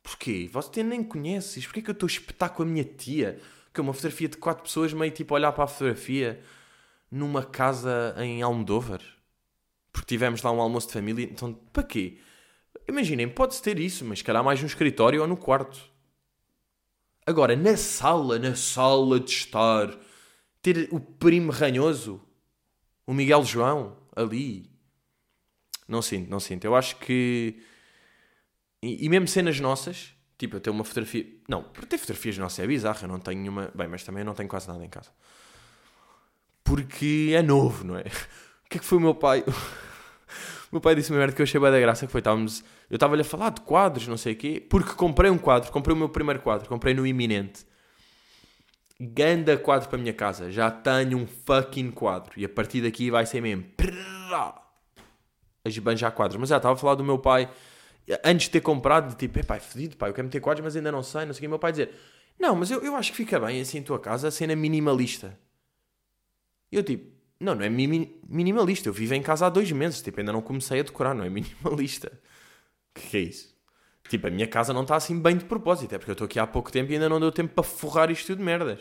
Porquê? 0.03 0.49
Você 0.51 0.83
nem 0.83 1.03
conheces. 1.03 1.65
Porquê 1.65 1.81
que 1.81 1.89
eu 1.89 1.93
estou 1.93 2.07
a 2.07 2.11
espetar 2.11 2.49
com 2.51 2.63
a 2.63 2.65
minha 2.65 2.83
tia? 2.83 3.39
Que 3.73 3.79
é 3.79 3.83
uma 3.83 3.93
fotografia 3.93 4.27
de 4.27 4.37
quatro 4.37 4.63
pessoas, 4.63 4.93
meio 4.93 5.11
tipo 5.11 5.33
a 5.33 5.37
olhar 5.37 5.51
para 5.51 5.63
a 5.63 5.67
fotografia 5.67 6.41
numa 7.09 7.43
casa 7.43 8.15
em 8.17 8.41
Almodóvar. 8.41 9.01
Porque 9.91 10.07
tivemos 10.07 10.41
lá 10.41 10.51
um 10.51 10.61
almoço 10.61 10.87
de 10.87 10.93
família. 10.93 11.25
Então, 11.25 11.53
para 11.73 11.83
quê? 11.83 12.17
Imaginem, 12.87 13.29
pode-se 13.29 13.61
ter 13.61 13.79
isso, 13.79 14.05
mas 14.05 14.21
calhar 14.21 14.43
mais 14.43 14.59
no 14.61 14.67
escritório 14.67 15.21
ou 15.21 15.27
no 15.27 15.37
quarto. 15.37 15.79
Agora, 17.25 17.55
na 17.55 17.77
sala, 17.77 18.39
na 18.39 18.55
sala 18.55 19.19
de 19.19 19.31
estar, 19.31 19.95
ter 20.61 20.89
o 20.91 20.99
primo 20.99 21.51
ranhoso, 21.51 22.21
o 23.05 23.13
Miguel 23.13 23.43
João, 23.43 23.97
ali. 24.15 24.69
Não 25.87 26.01
sinto, 26.01 26.29
não 26.29 26.39
sinto. 26.39 26.65
Eu 26.65 26.75
acho 26.75 26.95
que. 26.97 27.61
E, 28.81 29.05
e 29.05 29.09
mesmo 29.09 29.27
cenas 29.27 29.59
nossas, 29.59 30.13
tipo, 30.37 30.55
eu 30.57 30.61
tenho 30.61 30.75
uma 30.75 30.83
fotografia. 30.83 31.25
Não, 31.47 31.63
ter 31.63 31.97
fotografias 31.97 32.37
nossas 32.37 32.59
é 32.59 32.67
bizarro, 32.67 32.99
eu 33.03 33.07
não 33.07 33.19
tenho 33.19 33.39
nenhuma. 33.39 33.71
Bem, 33.75 33.87
mas 33.87 34.03
também 34.03 34.23
não 34.23 34.33
tenho 34.33 34.49
quase 34.49 34.67
nada 34.67 34.83
em 34.83 34.89
casa 34.89 35.11
porque 36.71 37.33
é 37.35 37.41
novo, 37.41 37.83
não 37.83 37.97
é? 37.97 38.03
O 38.65 38.69
que 38.71 38.77
é 38.77 38.79
que 38.79 38.85
foi 38.85 38.97
o 38.97 39.01
meu 39.01 39.13
pai? 39.13 39.43
o 40.71 40.71
meu 40.71 40.79
pai 40.79 40.95
disse 40.95 41.11
uma 41.11 41.19
merda 41.19 41.35
que 41.35 41.41
eu 41.41 41.43
achei 41.43 41.59
bem 41.59 41.69
da 41.69 41.77
graça, 41.77 42.05
que 42.05 42.11
foi, 42.13 42.19
estávamos, 42.19 42.63
eu 42.89 42.95
estava-lhe 42.95 43.21
a 43.21 43.25
falar 43.25 43.49
de 43.49 43.59
quadros, 43.59 44.07
não 44.07 44.15
sei 44.15 44.31
o 44.31 44.35
quê, 44.37 44.65
porque 44.69 44.93
comprei 44.93 45.29
um 45.29 45.37
quadro, 45.37 45.69
comprei 45.69 45.93
o 45.93 45.99
meu 45.99 46.07
primeiro 46.07 46.39
quadro, 46.39 46.69
comprei 46.69 46.93
no 46.93 47.05
Iminente. 47.05 47.65
Ganda 48.97 49.57
quadro 49.57 49.89
para 49.89 49.97
a 49.97 50.01
minha 50.01 50.13
casa, 50.13 50.49
já 50.49 50.71
tenho 50.71 51.17
um 51.17 51.27
fucking 51.27 51.91
quadro, 51.91 52.31
e 52.37 52.45
a 52.45 52.49
partir 52.49 52.81
daqui 52.81 53.11
vai 53.11 53.25
ser 53.25 53.41
mesmo 53.41 53.65
a 54.33 54.63
esbanjar 55.65 56.13
quadros. 56.13 56.39
Mas 56.39 56.47
já 56.47 56.55
estava 56.55 56.75
a 56.75 56.77
falar 56.77 56.95
do 56.95 57.03
meu 57.03 57.19
pai, 57.19 57.49
antes 58.23 58.45
de 58.45 58.51
ter 58.51 58.61
comprado, 58.61 59.09
de 59.09 59.15
tipo, 59.15 59.39
epá, 59.39 59.55
é 59.57 59.59
fedido, 59.59 59.97
pai, 59.97 60.09
eu 60.09 60.13
quero 60.13 60.25
meter 60.25 60.39
quadros, 60.39 60.63
mas 60.63 60.75
ainda 60.75 60.91
não 60.91 61.03
sei, 61.03 61.25
não 61.25 61.33
sei 61.33 61.39
o 61.39 61.41
que. 61.41 61.47
meu 61.47 61.59
pai 61.59 61.71
dizer, 61.71 61.91
não, 62.39 62.55
mas 62.55 62.71
eu, 62.71 62.81
eu 62.83 62.95
acho 62.95 63.11
que 63.11 63.17
fica 63.17 63.39
bem 63.39 63.61
assim 63.61 63.79
em 63.79 63.83
tua 63.83 63.99
casa, 63.99 64.27
a 64.27 64.31
cena 64.31 64.55
minimalista. 64.55 65.37
Eu 66.71 66.83
tipo, 66.83 67.11
não, 67.39 67.55
não 67.55 67.63
é 67.63 67.69
minimalista. 67.69 68.87
Eu 68.89 68.93
vivo 68.93 69.13
em 69.13 69.21
casa 69.21 69.47
há 69.47 69.49
dois 69.49 69.71
meses, 69.71 70.01
tipo, 70.01 70.19
ainda 70.19 70.31
não 70.31 70.41
comecei 70.41 70.79
a 70.79 70.83
decorar, 70.83 71.13
não 71.13 71.25
é 71.25 71.29
minimalista. 71.29 72.07
O 72.07 72.99
que, 72.99 73.07
que 73.09 73.17
é 73.17 73.19
isso? 73.21 73.51
Tipo, 74.09 74.27
a 74.27 74.29
minha 74.29 74.47
casa 74.47 74.73
não 74.73 74.81
está 74.81 74.95
assim 74.95 75.19
bem 75.19 75.37
de 75.37 75.45
propósito, 75.45 75.95
é 75.95 75.97
porque 75.97 76.11
eu 76.11 76.13
estou 76.13 76.25
aqui 76.25 76.39
há 76.39 76.45
pouco 76.45 76.71
tempo 76.71 76.91
e 76.91 76.95
ainda 76.95 77.09
não 77.09 77.19
deu 77.19 77.31
tempo 77.31 77.53
para 77.53 77.63
forrar 77.63 78.11
isto 78.11 78.27
tudo 78.27 78.39
de 78.39 78.43
merdas. 78.43 78.79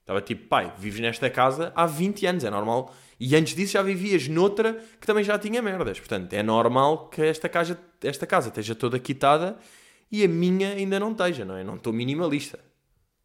Estava 0.00 0.20
tipo, 0.20 0.48
pai, 0.48 0.72
vives 0.76 1.00
nesta 1.00 1.30
casa 1.30 1.72
há 1.74 1.86
20 1.86 2.26
anos, 2.26 2.44
é 2.44 2.50
normal. 2.50 2.94
E 3.20 3.36
antes 3.36 3.54
disso 3.54 3.74
já 3.74 3.82
vivias 3.82 4.26
noutra 4.28 4.82
que 4.98 5.06
também 5.06 5.22
já 5.22 5.38
tinha 5.38 5.60
merdas. 5.60 6.00
Portanto, 6.00 6.32
é 6.32 6.42
normal 6.42 7.10
que 7.10 7.20
esta 7.20 7.50
casa, 7.50 7.78
esta 8.02 8.26
casa 8.26 8.48
esteja 8.48 8.74
toda 8.74 8.98
quitada 8.98 9.58
e 10.10 10.24
a 10.24 10.28
minha 10.28 10.70
ainda 10.70 10.98
não 10.98 11.12
esteja, 11.12 11.44
não 11.44 11.54
é? 11.54 11.62
Não 11.62 11.76
estou 11.76 11.92
minimalista. 11.92 12.58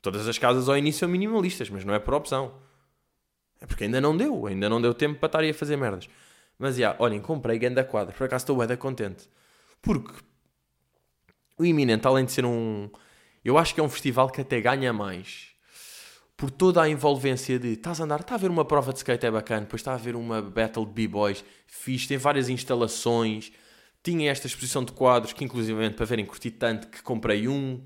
Todas 0.02 0.28
as 0.28 0.38
casas 0.38 0.68
ao 0.68 0.78
início 0.78 1.00
são 1.00 1.10
minimalistas, 1.10 1.70
mas 1.70 1.86
não 1.86 1.94
é 1.94 2.00
por 2.00 2.14
opção. 2.14 2.54
É 3.62 3.66
porque 3.66 3.86
ainda 3.86 4.02
não 4.02 4.16
deu, 4.16 4.46
ainda 4.46 4.68
não 4.68 4.82
deu 4.82 4.94
tempo 4.94 5.18
para 5.18 5.28
estar 5.28 5.40
aí 5.40 5.52
a 5.52 5.54
fazer 5.54 5.78
merdas. 5.78 6.10
Mas, 6.60 6.76
já, 6.76 6.94
olhem, 7.00 7.22
comprei 7.22 7.58
ganda 7.58 7.84
quadra. 7.84 8.14
Por 8.14 8.26
acaso 8.26 8.44
estou 8.44 8.58
bem 8.58 8.78
contente. 8.78 9.30
Porque 9.82 10.14
o 11.58 11.66
Iminente, 11.66 12.06
além 12.06 12.26
de 12.26 12.34
ser 12.34 12.46
um... 12.46 12.90
Eu 13.44 13.58
acho 13.58 13.74
que 13.74 13.80
é 13.80 13.84
um 13.84 13.90
festival 13.90 14.30
que 14.30 14.42
até 14.42 14.60
ganha 14.60 14.92
mais 14.92 15.55
por 16.38 16.52
toda 16.52 16.82
a 16.82 16.90
envolvência 16.90 17.58
de 17.58 17.70
estás 17.74 18.02
a 18.02 18.04
andar, 18.04 18.20
está 18.20 18.36
a 18.36 18.38
ver 18.38 18.50
uma 18.50 18.66
prova 18.66 18.92
de 18.92 19.00
skate 19.00 19.26
é 19.26 19.32
bacana, 19.32 19.62
depois 19.62 19.82
está 19.82 19.94
a 19.94 19.98
ver 19.98 20.16
uma 20.16 20.42
battle 20.42 20.86
de 20.86 20.92
b-boys, 20.92 21.44
fiz, 21.66 22.06
tem 22.08 22.18
várias 22.18 22.50
instalações, 22.50 23.52
tinha 24.04 24.30
esta 24.30 24.48
exposição 24.48 24.84
de 24.84 24.92
quadros 24.92 25.34
que 25.34 25.44
inclusivamente 25.44 25.96
para 25.96 26.06
verem 26.06 26.26
curti 26.26 26.52
tanto 26.52 26.88
que 26.88 27.02
comprei 27.02 27.48
um, 27.48 27.82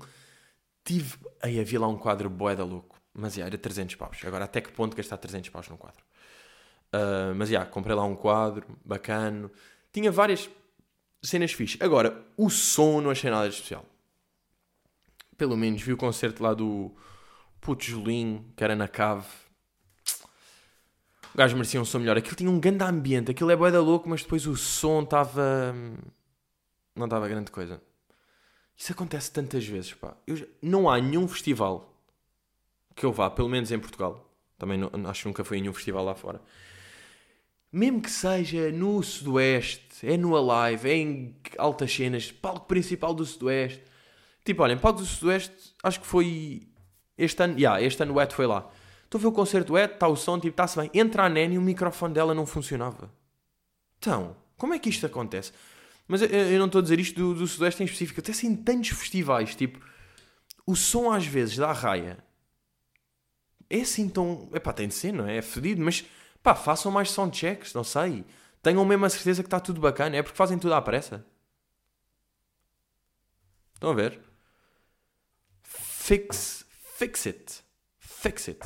tive, 0.84 1.16
aí 1.40 1.60
havia 1.60 1.80
lá 1.80 1.88
um 1.88 1.96
quadro 1.96 2.28
boeda 2.28 2.64
louco, 2.64 3.00
mas 3.14 3.34
já, 3.34 3.46
era 3.46 3.56
300 3.56 3.94
paus, 3.94 4.18
agora 4.24 4.44
até 4.44 4.60
que 4.60 4.72
ponto 4.72 4.96
gastar 4.96 5.16
300 5.16 5.48
paus 5.50 5.68
num 5.68 5.76
quadro? 5.76 6.04
Uh, 6.92 7.32
mas 7.36 7.48
já, 7.48 7.64
comprei 7.64 7.94
lá 7.94 8.04
um 8.04 8.16
quadro, 8.16 8.66
bacana, 8.84 9.48
tinha 9.92 10.10
várias 10.10 10.50
cenas 11.22 11.52
fixas. 11.52 11.80
Agora, 11.80 12.24
o 12.36 12.48
som 12.50 13.00
não 13.00 13.10
achei 13.10 13.30
nada 13.30 13.48
especial. 13.48 13.84
Pelo 15.36 15.56
menos 15.56 15.82
vi 15.82 15.92
o 15.92 15.96
concerto 15.96 16.42
lá 16.42 16.54
do 16.54 16.92
Puto 17.60 17.84
Julinho, 17.84 18.44
que 18.56 18.64
era 18.64 18.74
na 18.74 18.88
cave. 18.88 19.26
O 21.34 21.38
gajo 21.38 21.54
merecia 21.56 21.80
um 21.80 21.84
som 21.84 21.98
melhor. 21.98 22.16
Aquilo 22.16 22.36
tinha 22.36 22.50
um 22.50 22.58
grande 22.58 22.82
ambiente. 22.82 23.30
Aquilo 23.30 23.50
é 23.50 23.56
boeda 23.56 23.80
louco, 23.80 24.08
mas 24.08 24.22
depois 24.22 24.46
o 24.46 24.56
som 24.56 25.02
estava... 25.02 25.74
Não 26.96 27.04
estava 27.04 27.28
grande 27.28 27.50
coisa. 27.50 27.80
Isso 28.76 28.92
acontece 28.92 29.30
tantas 29.30 29.64
vezes, 29.64 29.94
pá. 29.94 30.16
Já... 30.26 30.46
Não 30.60 30.88
há 30.88 31.00
nenhum 31.00 31.28
festival 31.28 31.94
que 32.96 33.06
eu 33.06 33.12
vá, 33.12 33.30
pelo 33.30 33.48
menos 33.48 33.70
em 33.70 33.78
Portugal. 33.78 34.26
Também 34.58 34.78
não, 34.78 34.90
acho 35.08 35.22
que 35.22 35.28
nunca 35.28 35.44
fui 35.44 35.58
em 35.58 35.60
nenhum 35.60 35.74
festival 35.74 36.04
lá 36.04 36.14
fora. 36.14 36.40
Mesmo 37.72 38.02
que 38.02 38.10
seja 38.10 38.72
no 38.72 39.02
Sudoeste, 39.02 40.06
é 40.06 40.16
no 40.16 40.34
Alive, 40.36 40.88
é 40.88 40.94
em 40.94 41.36
altas 41.56 41.92
cenas, 41.94 42.32
palco 42.32 42.66
principal 42.66 43.14
do 43.14 43.24
Sudoeste. 43.24 43.84
Tipo, 44.44 44.62
olhem, 44.62 44.76
palco 44.76 45.00
do 45.00 45.06
Sudoeste, 45.06 45.74
acho 45.82 46.00
que 46.00 46.06
foi 46.06 46.69
este 47.22 47.42
ano, 47.42 47.58
yeah, 47.58 47.80
este 47.82 48.02
ano 48.02 48.14
o 48.14 48.20
Ed 48.20 48.34
foi 48.34 48.46
lá. 48.46 48.68
Estou 49.04 49.18
a 49.18 49.22
ver 49.22 49.28
o 49.28 49.32
concerto 49.32 49.72
do 49.72 49.78
Ed, 49.78 49.94
está 49.94 50.08
o 50.08 50.16
som, 50.16 50.38
tipo, 50.38 50.50
está-se 50.50 50.78
bem. 50.78 50.90
Entra 50.94 51.24
a 51.24 51.28
Nene 51.28 51.56
e 51.56 51.58
o 51.58 51.62
microfone 51.62 52.14
dela 52.14 52.34
não 52.34 52.46
funcionava. 52.46 53.12
Então, 53.98 54.36
como 54.56 54.72
é 54.72 54.78
que 54.78 54.88
isto 54.88 55.04
acontece? 55.04 55.52
Mas 56.06 56.22
eu, 56.22 56.28
eu 56.28 56.58
não 56.58 56.66
estou 56.66 56.78
a 56.78 56.82
dizer 56.82 56.98
isto 56.98 57.16
do, 57.18 57.34
do 57.34 57.46
Sudoeste 57.46 57.82
em 57.82 57.86
específico. 57.86 58.20
Até 58.20 58.32
assim, 58.32 58.54
tantos 58.56 58.90
festivais, 58.90 59.54
tipo, 59.54 59.80
o 60.66 60.74
som 60.76 61.10
às 61.12 61.26
vezes 61.26 61.56
da 61.56 61.72
raia 61.72 62.18
é 63.68 63.80
assim 63.80 64.08
tão. 64.08 64.48
Epá, 64.52 64.72
tem 64.72 64.88
de 64.88 64.94
ser, 64.94 65.12
não 65.12 65.26
é? 65.26 65.36
É 65.36 65.42
fedido, 65.42 65.82
mas 65.82 66.04
pá, 66.42 66.54
façam 66.54 66.90
mais 66.90 67.10
soundchecks, 67.10 67.72
não 67.74 67.84
sei. 67.84 68.24
Tenham 68.62 68.84
mesmo 68.84 69.06
a 69.06 69.08
certeza 69.10 69.42
que 69.42 69.46
está 69.46 69.60
tudo 69.60 69.80
bacana. 69.80 70.16
É 70.16 70.22
porque 70.22 70.36
fazem 70.36 70.58
tudo 70.58 70.74
à 70.74 70.82
pressa. 70.82 71.24
Estão 73.74 73.90
a 73.90 73.94
ver? 73.94 74.20
Fix 75.62 76.59
Fix 77.00 77.24
it. 77.24 77.62
Fix 77.98 78.48
it. 78.48 78.60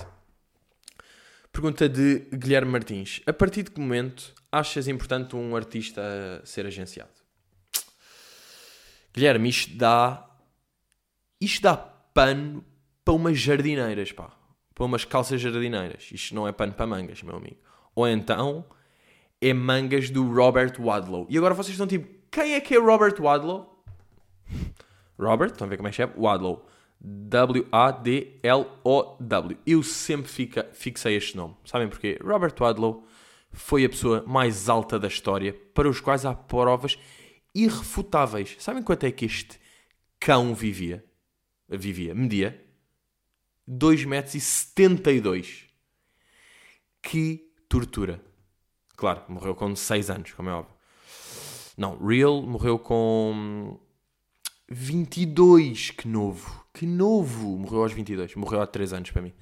Pergunta 1.53 1.89
de 1.89 2.27
Guilherme 2.33 2.73
Martins. 2.73 3.23
A 3.29 3.33
partir 3.33 3.63
de 3.63 3.71
que 3.71 3.79
momento 3.79 4.35
achas 4.51 4.89
importante 4.89 5.37
um 5.37 5.55
artista 5.55 6.03
ser 6.45 6.67
agenciado? 6.67 7.13
Guilherme, 9.15 9.49
isto 9.49 9.77
dá. 9.77 10.29
Isto 11.41 11.63
dá 11.63 11.77
pano 11.77 12.65
para 13.05 13.15
umas 13.15 13.39
jardineiras, 13.39 14.11
pá. 14.11 14.33
Para 14.75 14.85
umas 14.85 15.05
calças 15.05 15.41
jardineiras. 15.41 16.09
Isto 16.11 16.35
não 16.35 16.49
é 16.49 16.51
pano 16.51 16.73
para 16.73 16.89
mangas, 16.89 17.23
meu 17.23 17.37
amigo. 17.37 17.61
Ou 17.95 18.09
então 18.09 18.67
é 19.41 19.55
mangas 19.55 20.11
do 20.11 20.29
Robert 20.35 20.75
Wadlow. 20.81 21.29
E 21.31 21.39
agora 21.39 21.55
vocês 21.55 21.75
estão 21.75 21.87
tipo, 21.87 22.09
quem 22.33 22.55
é 22.55 22.61
que 22.61 22.75
é 22.75 22.79
Robert 22.81 23.15
Wadlow? 23.17 23.85
Robert, 25.17 25.53
estão 25.53 25.69
a 25.69 25.71
ver 25.71 25.77
como 25.77 25.87
é 25.87 25.93
que 25.93 26.03
é? 26.03 26.13
Wadlow. 26.17 26.74
W-A-D-L-O-W. 27.05 28.39
Eu 29.67 29.83
sempre 29.83 30.31
fica, 30.31 30.71
fixei 30.73 31.17
este 31.17 31.37
nome. 31.37 31.55
Sabem 31.65 31.89
porquê? 31.89 32.19
Robert 32.23 32.55
Wadlow 32.59 33.07
foi 33.53 33.85
a 33.85 33.89
pessoa 33.89 34.25
mais 34.27 34.69
alta 34.69 34.99
da 34.99 35.09
história, 35.09 35.53
para 35.75 35.89
os 35.89 36.01
quais 36.01 36.25
há 36.25 36.35
provas 36.35 36.99
irrefutáveis. 37.55 38.57
Sabem 38.59 38.83
quanto 38.83 39.05
é 39.05 39.13
que 39.13 39.27
este 39.27 39.61
cão 40.19 40.55
vivia? 40.55 41.05
Vivia, 41.69 42.15
media 42.15 42.61
2,72 43.69 44.07
metros. 44.07 45.65
Que 47.03 47.53
tortura. 47.69 48.23
Claro, 48.97 49.23
morreu 49.29 49.55
com 49.55 49.75
6 49.75 50.11
anos, 50.11 50.33
como 50.33 50.49
é 50.49 50.53
óbvio. 50.53 50.75
Não, 51.77 51.99
Real 51.99 52.41
morreu 52.43 52.79
com 52.79 53.79
22, 54.69 55.91
que 55.91 56.07
novo. 56.07 56.64
Que 56.75 56.87
novo! 56.87 57.57
Morreu 57.57 57.83
aos 57.83 57.93
22. 57.93 58.35
Morreu 58.35 58.61
há 58.61 58.67
3 58.67 58.93
anos 58.93 59.11
para 59.13 59.23
mim. 59.23 59.33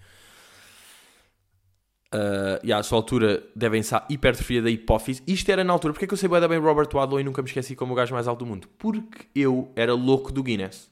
Uh, 2.15 2.61
e 2.63 2.71
à 2.71 2.83
sua 2.83 2.99
altura 2.99 3.43
devem 3.57 3.83
ser 3.83 4.03
hipertrofia 4.11 4.61
da 4.61 4.69
hipófise. 4.69 5.23
Isto 5.27 5.51
era 5.51 5.65
na 5.65 5.73
altura. 5.73 5.95
Porque 5.95 6.05
é 6.05 6.09
que 6.09 6.13
eu 6.13 6.19
sei 6.19 6.29
bem 6.29 6.59
Robert 6.59 6.91
Wadlow 6.93 7.19
e 7.19 7.25
nunca 7.25 7.41
me 7.41 7.49
esqueci 7.49 7.75
como 7.75 7.95
o 7.95 7.97
gajo 7.97 8.13
mais 8.13 8.29
alto 8.29 8.41
do 8.41 8.47
mundo? 8.47 8.69
Porque 8.77 9.29
eu 9.35 9.73
era 9.75 9.95
louco 9.95 10.31
do 10.31 10.43
Guinness. 10.43 10.91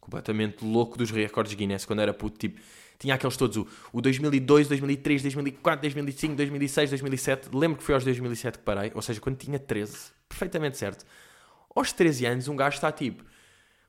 Completamente 0.00 0.64
louco 0.64 0.98
dos 0.98 1.12
recordes 1.12 1.54
Guinness 1.54 1.84
quando 1.84 2.00
era 2.00 2.12
puto. 2.12 2.36
Tipo, 2.36 2.60
tinha 2.98 3.14
aqueles 3.14 3.36
todos: 3.36 3.56
o, 3.56 3.68
o 3.92 4.00
2002, 4.00 4.66
2003, 4.66 5.22
2004, 5.22 5.82
2005, 5.82 6.34
2006, 6.34 6.90
2007. 6.90 7.48
Lembro 7.54 7.78
que 7.78 7.84
foi 7.84 7.94
aos 7.94 8.04
2007 8.04 8.58
que 8.58 8.64
parei. 8.64 8.90
Ou 8.96 9.02
seja, 9.02 9.20
quando 9.20 9.36
tinha 9.36 9.60
13. 9.60 10.10
Perfeitamente 10.28 10.76
certo. 10.76 11.06
Aos 11.72 11.92
13 11.92 12.26
anos, 12.26 12.48
um 12.48 12.56
gajo 12.56 12.74
está 12.74 12.90
tipo 12.90 13.22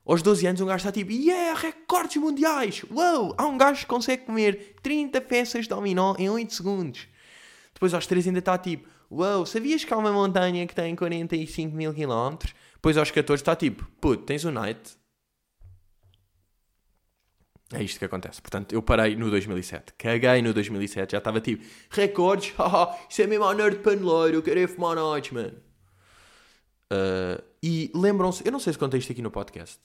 aos 0.06 0.22
12 0.22 0.48
anos 0.48 0.62
um 0.62 0.66
gajo 0.66 0.78
está 0.78 0.92
tipo, 0.92 1.12
yeah, 1.12 1.60
recordes 1.60 2.18
mundiais! 2.18 2.84
Uou! 2.90 3.34
Há 3.38 3.46
um 3.46 3.58
gajo 3.58 3.82
que 3.82 3.86
consegue 3.88 4.26
comer 4.26 4.76
30 4.82 5.22
peças 5.22 5.64
de 5.64 5.70
dominó 5.70 6.16
em 6.18 6.30
8 6.30 6.54
segundos. 6.54 7.08
Depois 7.74 7.94
aos 7.94 8.08
13 8.08 8.30
ainda 8.30 8.40
está 8.40 8.58
tipo, 8.58 8.88
uou, 9.10 9.46
sabias 9.46 9.84
que 9.84 9.94
há 9.94 9.98
uma 9.98 10.12
montanha 10.12 10.66
que 10.68 10.76
tem 10.76 10.96
45 10.96 11.76
mil 11.76 11.94
quilómetros? 11.94 12.54
Depois 12.74 12.98
aos 12.98 13.12
14 13.12 13.42
está 13.42 13.56
tipo, 13.56 13.88
puto, 14.00 14.24
tens 14.24 14.44
o 14.44 14.52
night? 14.52 14.98
É 17.74 17.82
isto 17.82 18.00
que 18.00 18.06
acontece. 18.06 18.42
Portanto, 18.42 18.74
eu 18.74 18.82
parei 18.82 19.16
no 19.16 19.30
2007. 19.30 19.94
Caguei 19.98 20.42
no 20.42 20.54
2007. 20.54 21.14
Já 21.14 21.20
estava 21.20 21.40
tipo, 21.40 21.66
recordes? 21.90 22.54
Haha, 22.60 22.98
isso 23.10 23.22
é 23.22 23.28
mesmo 23.28 23.46
a 23.46 23.54
nerd 23.54 23.78
paneleiro. 23.80 24.38
Eu 24.38 24.44
quero 24.44 24.60
ir 24.60 24.68
fumar 24.68 24.96
noites, 24.96 25.32
mano. 25.32 25.71
Uh, 26.92 27.42
e 27.64 27.90
lembram-se, 27.96 28.46
eu 28.46 28.52
não 28.52 28.60
sei 28.60 28.74
se 28.74 28.80
contei 28.80 29.00
isto 29.00 29.14
aqui 29.14 29.22
no 29.22 29.32
podcast, 29.32 29.80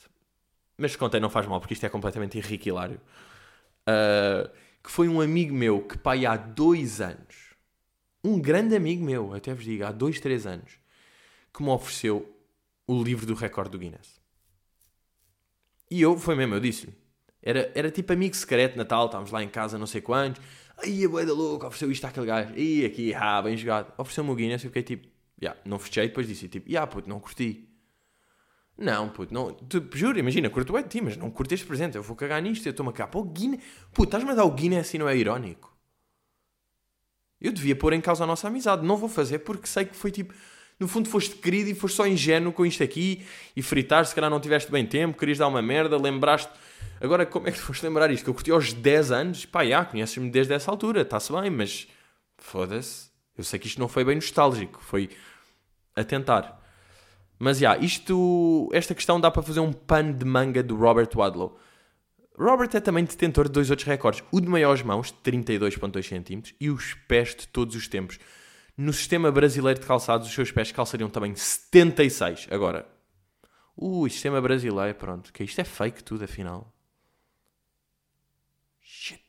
mas 0.76 0.92
se 0.92 0.98
contei 0.98 1.20
não 1.20 1.30
faz 1.30 1.46
mal, 1.46 1.60
porque 1.60 1.74
isto 1.74 1.86
é 1.86 1.88
completamente 1.88 2.36
irriquilário. 2.36 3.00
Uh, 3.88 4.50
que 4.82 4.90
foi 4.90 5.08
um 5.08 5.20
amigo 5.20 5.54
meu 5.54 5.80
que, 5.82 5.96
pai, 5.96 6.26
há 6.26 6.36
dois 6.36 7.00
anos, 7.00 7.54
um 8.24 8.40
grande 8.40 8.74
amigo 8.74 9.04
meu, 9.04 9.32
até 9.34 9.54
vos 9.54 9.64
digo, 9.64 9.84
há 9.84 9.92
dois, 9.92 10.18
três 10.18 10.46
anos, 10.46 10.80
que 11.54 11.62
me 11.62 11.68
ofereceu 11.68 12.28
o 12.88 13.02
livro 13.02 13.24
do 13.24 13.34
recorde 13.34 13.70
do 13.70 13.78
Guinness. 13.78 14.20
E 15.88 16.02
eu, 16.02 16.18
foi 16.18 16.34
mesmo, 16.34 16.54
eu 16.54 16.60
disse-lhe. 16.60 16.92
Era, 17.40 17.70
era 17.76 17.90
tipo 17.92 18.12
amigo 18.12 18.34
secreto, 18.34 18.76
Natal, 18.76 19.06
estávamos 19.06 19.30
lá 19.30 19.42
em 19.42 19.48
casa, 19.48 19.78
não 19.78 19.86
sei 19.86 20.00
quantos. 20.00 20.42
Aí 20.78 21.04
a 21.04 21.08
boeda 21.08 21.32
louca, 21.32 21.68
ofereceu 21.68 21.90
isto 21.92 22.04
àquele 22.04 22.26
gajo. 22.26 22.54
E 22.56 22.84
aqui, 22.84 23.14
ah, 23.14 23.40
bem 23.40 23.56
jogado. 23.56 23.92
Ofereceu-me 23.96 24.30
o 24.30 24.34
Guinness 24.34 24.64
e 24.64 24.66
fiquei 24.66 24.82
tipo, 24.82 25.06
Yeah, 25.40 25.60
não 25.64 25.78
fechei, 25.78 26.08
depois 26.08 26.26
disse 26.26 26.48
tipo, 26.48 26.68
yeah, 26.68 26.90
puto, 26.90 27.08
não 27.08 27.20
curti. 27.20 27.68
Não, 28.78 29.08
puto, 29.08 29.32
não. 29.32 29.52
Tu, 29.52 29.86
juro, 29.94 30.18
imagina, 30.18 30.50
curto 30.50 30.76
é 30.76 30.82
de 30.82 30.88
ti, 30.88 31.00
mas 31.00 31.16
não 31.16 31.30
curto 31.30 31.52
este 31.52 31.66
presente. 31.66 31.96
Eu 31.96 32.02
vou 32.02 32.14
cagar 32.14 32.42
nisto, 32.42 32.66
eu 32.66 32.70
estou-me 32.70 32.90
a 32.90 32.92
cagar. 32.92 33.10
Pô, 33.10 33.22
Guinness. 33.22 33.62
Puto, 33.92 34.04
estás-me 34.04 34.30
a 34.30 34.34
dar 34.34 34.44
o 34.44 34.50
Guinness 34.50 34.88
assim, 34.88 34.98
não 34.98 35.08
é 35.08 35.16
irónico? 35.16 35.74
Eu 37.40 37.52
devia 37.52 37.74
pôr 37.76 37.92
em 37.92 38.00
causa 38.00 38.24
a 38.24 38.26
nossa 38.26 38.48
amizade. 38.48 38.84
Não 38.84 38.96
vou 38.96 39.08
fazer 39.08 39.40
porque 39.40 39.66
sei 39.66 39.86
que 39.86 39.96
foi 39.96 40.10
tipo. 40.10 40.34
No 40.78 40.86
fundo, 40.86 41.08
foste 41.08 41.34
querido 41.36 41.70
e 41.70 41.74
foste 41.74 41.96
só 41.96 42.06
ingênuo 42.06 42.52
com 42.52 42.66
isto 42.66 42.82
aqui 42.82 43.24
e 43.54 43.62
fritar. 43.62 44.04
Se 44.04 44.14
calhar 44.14 44.30
não 44.30 44.40
tiveste 44.40 44.70
bem 44.70 44.84
tempo, 44.86 45.16
querias 45.16 45.38
dar 45.38 45.48
uma 45.48 45.62
merda, 45.62 45.96
lembraste. 45.96 46.52
Agora, 47.00 47.24
como 47.24 47.48
é 47.48 47.52
que 47.52 47.58
foste 47.58 47.82
lembrar 47.82 48.10
isto? 48.10 48.24
Que 48.24 48.30
eu 48.30 48.34
curti 48.34 48.50
aos 48.50 48.74
10 48.74 49.10
anos? 49.10 49.46
Pá, 49.46 49.64
já, 49.64 49.86
conheces-me 49.86 50.30
desde 50.30 50.52
essa 50.52 50.70
altura, 50.70 51.00
está-se 51.00 51.32
bem, 51.32 51.48
mas 51.48 51.88
foda-se. 52.36 53.05
Eu 53.36 53.44
sei 53.44 53.58
que 53.58 53.66
isto 53.66 53.78
não 53.78 53.88
foi 53.88 54.04
bem 54.04 54.14
nostálgico, 54.14 54.80
foi 54.82 55.10
a 55.94 56.02
tentar. 56.02 56.62
Mas 57.38 57.58
já, 57.58 57.72
yeah, 57.72 57.84
isto, 57.84 58.70
esta 58.72 58.94
questão 58.94 59.20
dá 59.20 59.30
para 59.30 59.42
fazer 59.42 59.60
um 59.60 59.72
pano 59.72 60.14
de 60.14 60.24
manga 60.24 60.62
do 60.62 60.74
Robert 60.74 61.10
Wadlow. 61.14 61.58
Robert 62.38 62.70
é 62.74 62.80
também 62.80 63.04
detentor 63.04 63.44
de 63.44 63.52
dois 63.52 63.70
outros 63.70 63.86
recordes: 63.86 64.22
o 64.30 64.40
de 64.40 64.48
maiores 64.48 64.82
mãos, 64.82 65.12
32,2 65.24 66.08
cm, 66.08 66.54
e 66.60 66.70
os 66.70 66.94
pés 67.06 67.34
de 67.34 67.48
todos 67.48 67.76
os 67.76 67.88
tempos. 67.88 68.18
No 68.76 68.92
sistema 68.92 69.32
brasileiro 69.32 69.80
de 69.80 69.86
calçados, 69.86 70.28
os 70.28 70.34
seus 70.34 70.52
pés 70.52 70.70
calçariam 70.70 71.08
também 71.08 71.34
76. 71.34 72.48
Agora, 72.50 72.86
o 73.74 74.08
sistema 74.08 74.40
brasileiro, 74.40 74.94
pronto, 74.94 75.32
que 75.32 75.44
isto 75.44 75.60
é 75.60 75.64
fake 75.64 76.04
tudo, 76.04 76.24
afinal. 76.24 76.72
Shit. 78.82 79.22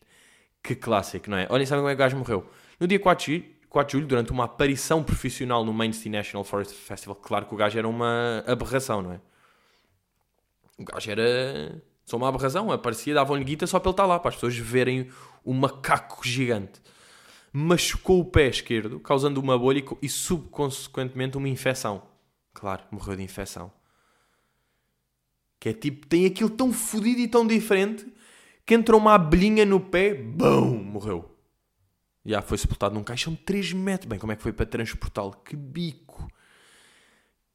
Que 0.61 0.75
clássico, 0.75 1.29
não 1.29 1.37
é? 1.37 1.47
Olhem, 1.49 1.65
sabem 1.65 1.81
como 1.81 1.89
é 1.89 1.95
que 1.95 2.01
o 2.01 2.03
gajo 2.03 2.17
morreu? 2.17 2.49
No 2.77 2.87
dia 2.87 2.99
4 2.99 3.25
de 3.25 3.56
4 3.69 3.89
de 3.89 3.91
julho, 3.93 4.07
durante 4.07 4.31
uma 4.31 4.45
aparição 4.45 5.03
profissional 5.03 5.63
no 5.63 5.73
Mainstream 5.73 6.13
National 6.13 6.43
Forest 6.43 6.73
Festival. 6.73 7.15
Claro 7.15 7.45
que 7.45 7.53
o 7.53 7.57
gajo 7.57 7.77
era 7.77 7.87
uma 7.87 8.43
aberração, 8.47 9.01
não 9.01 9.13
é? 9.13 9.21
O 10.77 10.83
gajo 10.83 11.11
era 11.11 11.81
só 12.05 12.15
uma 12.17 12.29
aberração, 12.29 12.71
aparecia, 12.71 13.13
davam-lhe 13.13 13.43
guita 13.43 13.67
só 13.67 13.79
para 13.79 13.89
ele 13.89 13.93
estar 13.93 14.05
lá, 14.05 14.19
para 14.19 14.29
as 14.29 14.35
pessoas 14.35 14.55
verem 14.57 15.09
o 15.43 15.53
macaco 15.53 16.25
gigante, 16.25 16.81
machucou 17.51 18.19
o 18.19 18.25
pé 18.25 18.47
esquerdo, 18.47 18.99
causando 18.99 19.41
uma 19.41 19.57
bolha 19.57 19.79
e, 19.79 20.05
e 20.05 20.09
subconsequentemente 20.09 21.37
uma 21.37 21.49
infecção. 21.49 22.03
Claro, 22.53 22.83
morreu 22.91 23.15
de 23.15 23.23
infecção. 23.23 23.71
Que 25.59 25.69
é 25.69 25.73
tipo, 25.73 26.07
tem 26.07 26.25
aquilo 26.25 26.49
tão 26.49 26.71
fodido 26.71 27.19
e 27.19 27.27
tão 27.27 27.45
diferente 27.45 28.05
que 28.65 28.73
entrou 28.73 28.99
uma 28.99 29.15
abelhinha 29.15 29.65
no 29.65 29.79
pé, 29.79 30.13
BUM! 30.13 30.83
Morreu. 30.83 31.36
Já 32.27 32.41
foi 32.41 32.57
sepultado 32.57 32.93
num 32.93 33.05
caixão 33.05 33.33
de 33.33 33.39
3 33.39 33.71
metros. 33.71 34.09
Bem, 34.09 34.19
como 34.19 34.33
é 34.33 34.35
que 34.35 34.43
foi 34.43 34.51
para 34.51 34.65
transportá-lo? 34.65 35.31
Que 35.45 35.55
bico. 35.55 36.29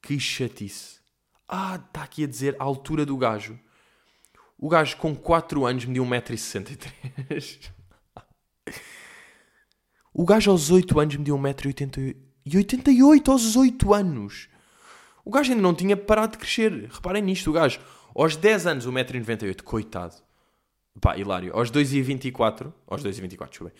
Que 0.01 0.19
chatice. 0.19 1.01
Ah, 1.47 1.77
está 1.77 2.03
aqui 2.03 2.25
a 2.25 2.27
dizer 2.27 2.57
a 2.59 2.65
altura 2.65 3.05
do 3.05 3.15
gajo. 3.19 3.61
O 4.57 4.71
gajo 4.71 4.97
com 4.97 5.15
4 5.15 5.67
anos 5.67 5.85
mediu 5.85 6.03
1,63m. 6.07 7.71
o 10.15 10.25
gajo 10.25 10.51
aos 10.51 10.71
8 10.71 11.01
anos 11.01 11.17
mediu 11.17 11.37
1,88m. 11.37 12.17
E 12.47 12.57
88 12.57 13.31
aos 13.31 13.55
8 13.55 13.93
anos. 13.93 14.49
O 15.23 15.31
gajo 15.31 15.51
ainda 15.51 15.63
não 15.63 15.75
tinha 15.75 15.99
parado 15.99 16.33
de 16.33 16.39
crescer. 16.39 16.89
Reparem 16.91 17.23
nisto, 17.23 17.51
o 17.51 17.53
gajo. 17.53 17.79
Aos 18.15 18.37
10 18.37 18.67
anos, 18.67 18.87
1,98m. 18.87 19.63
Coitado. 19.63 20.17
Pá, 21.01 21.17
hilário. 21.17 21.57
Aos 21.57 21.71
2,24. 21.71 22.73
Aos 22.87 23.03
2,24, 23.03 23.49
deixa 23.49 23.63
eu 23.63 23.67
ver. 23.67 23.75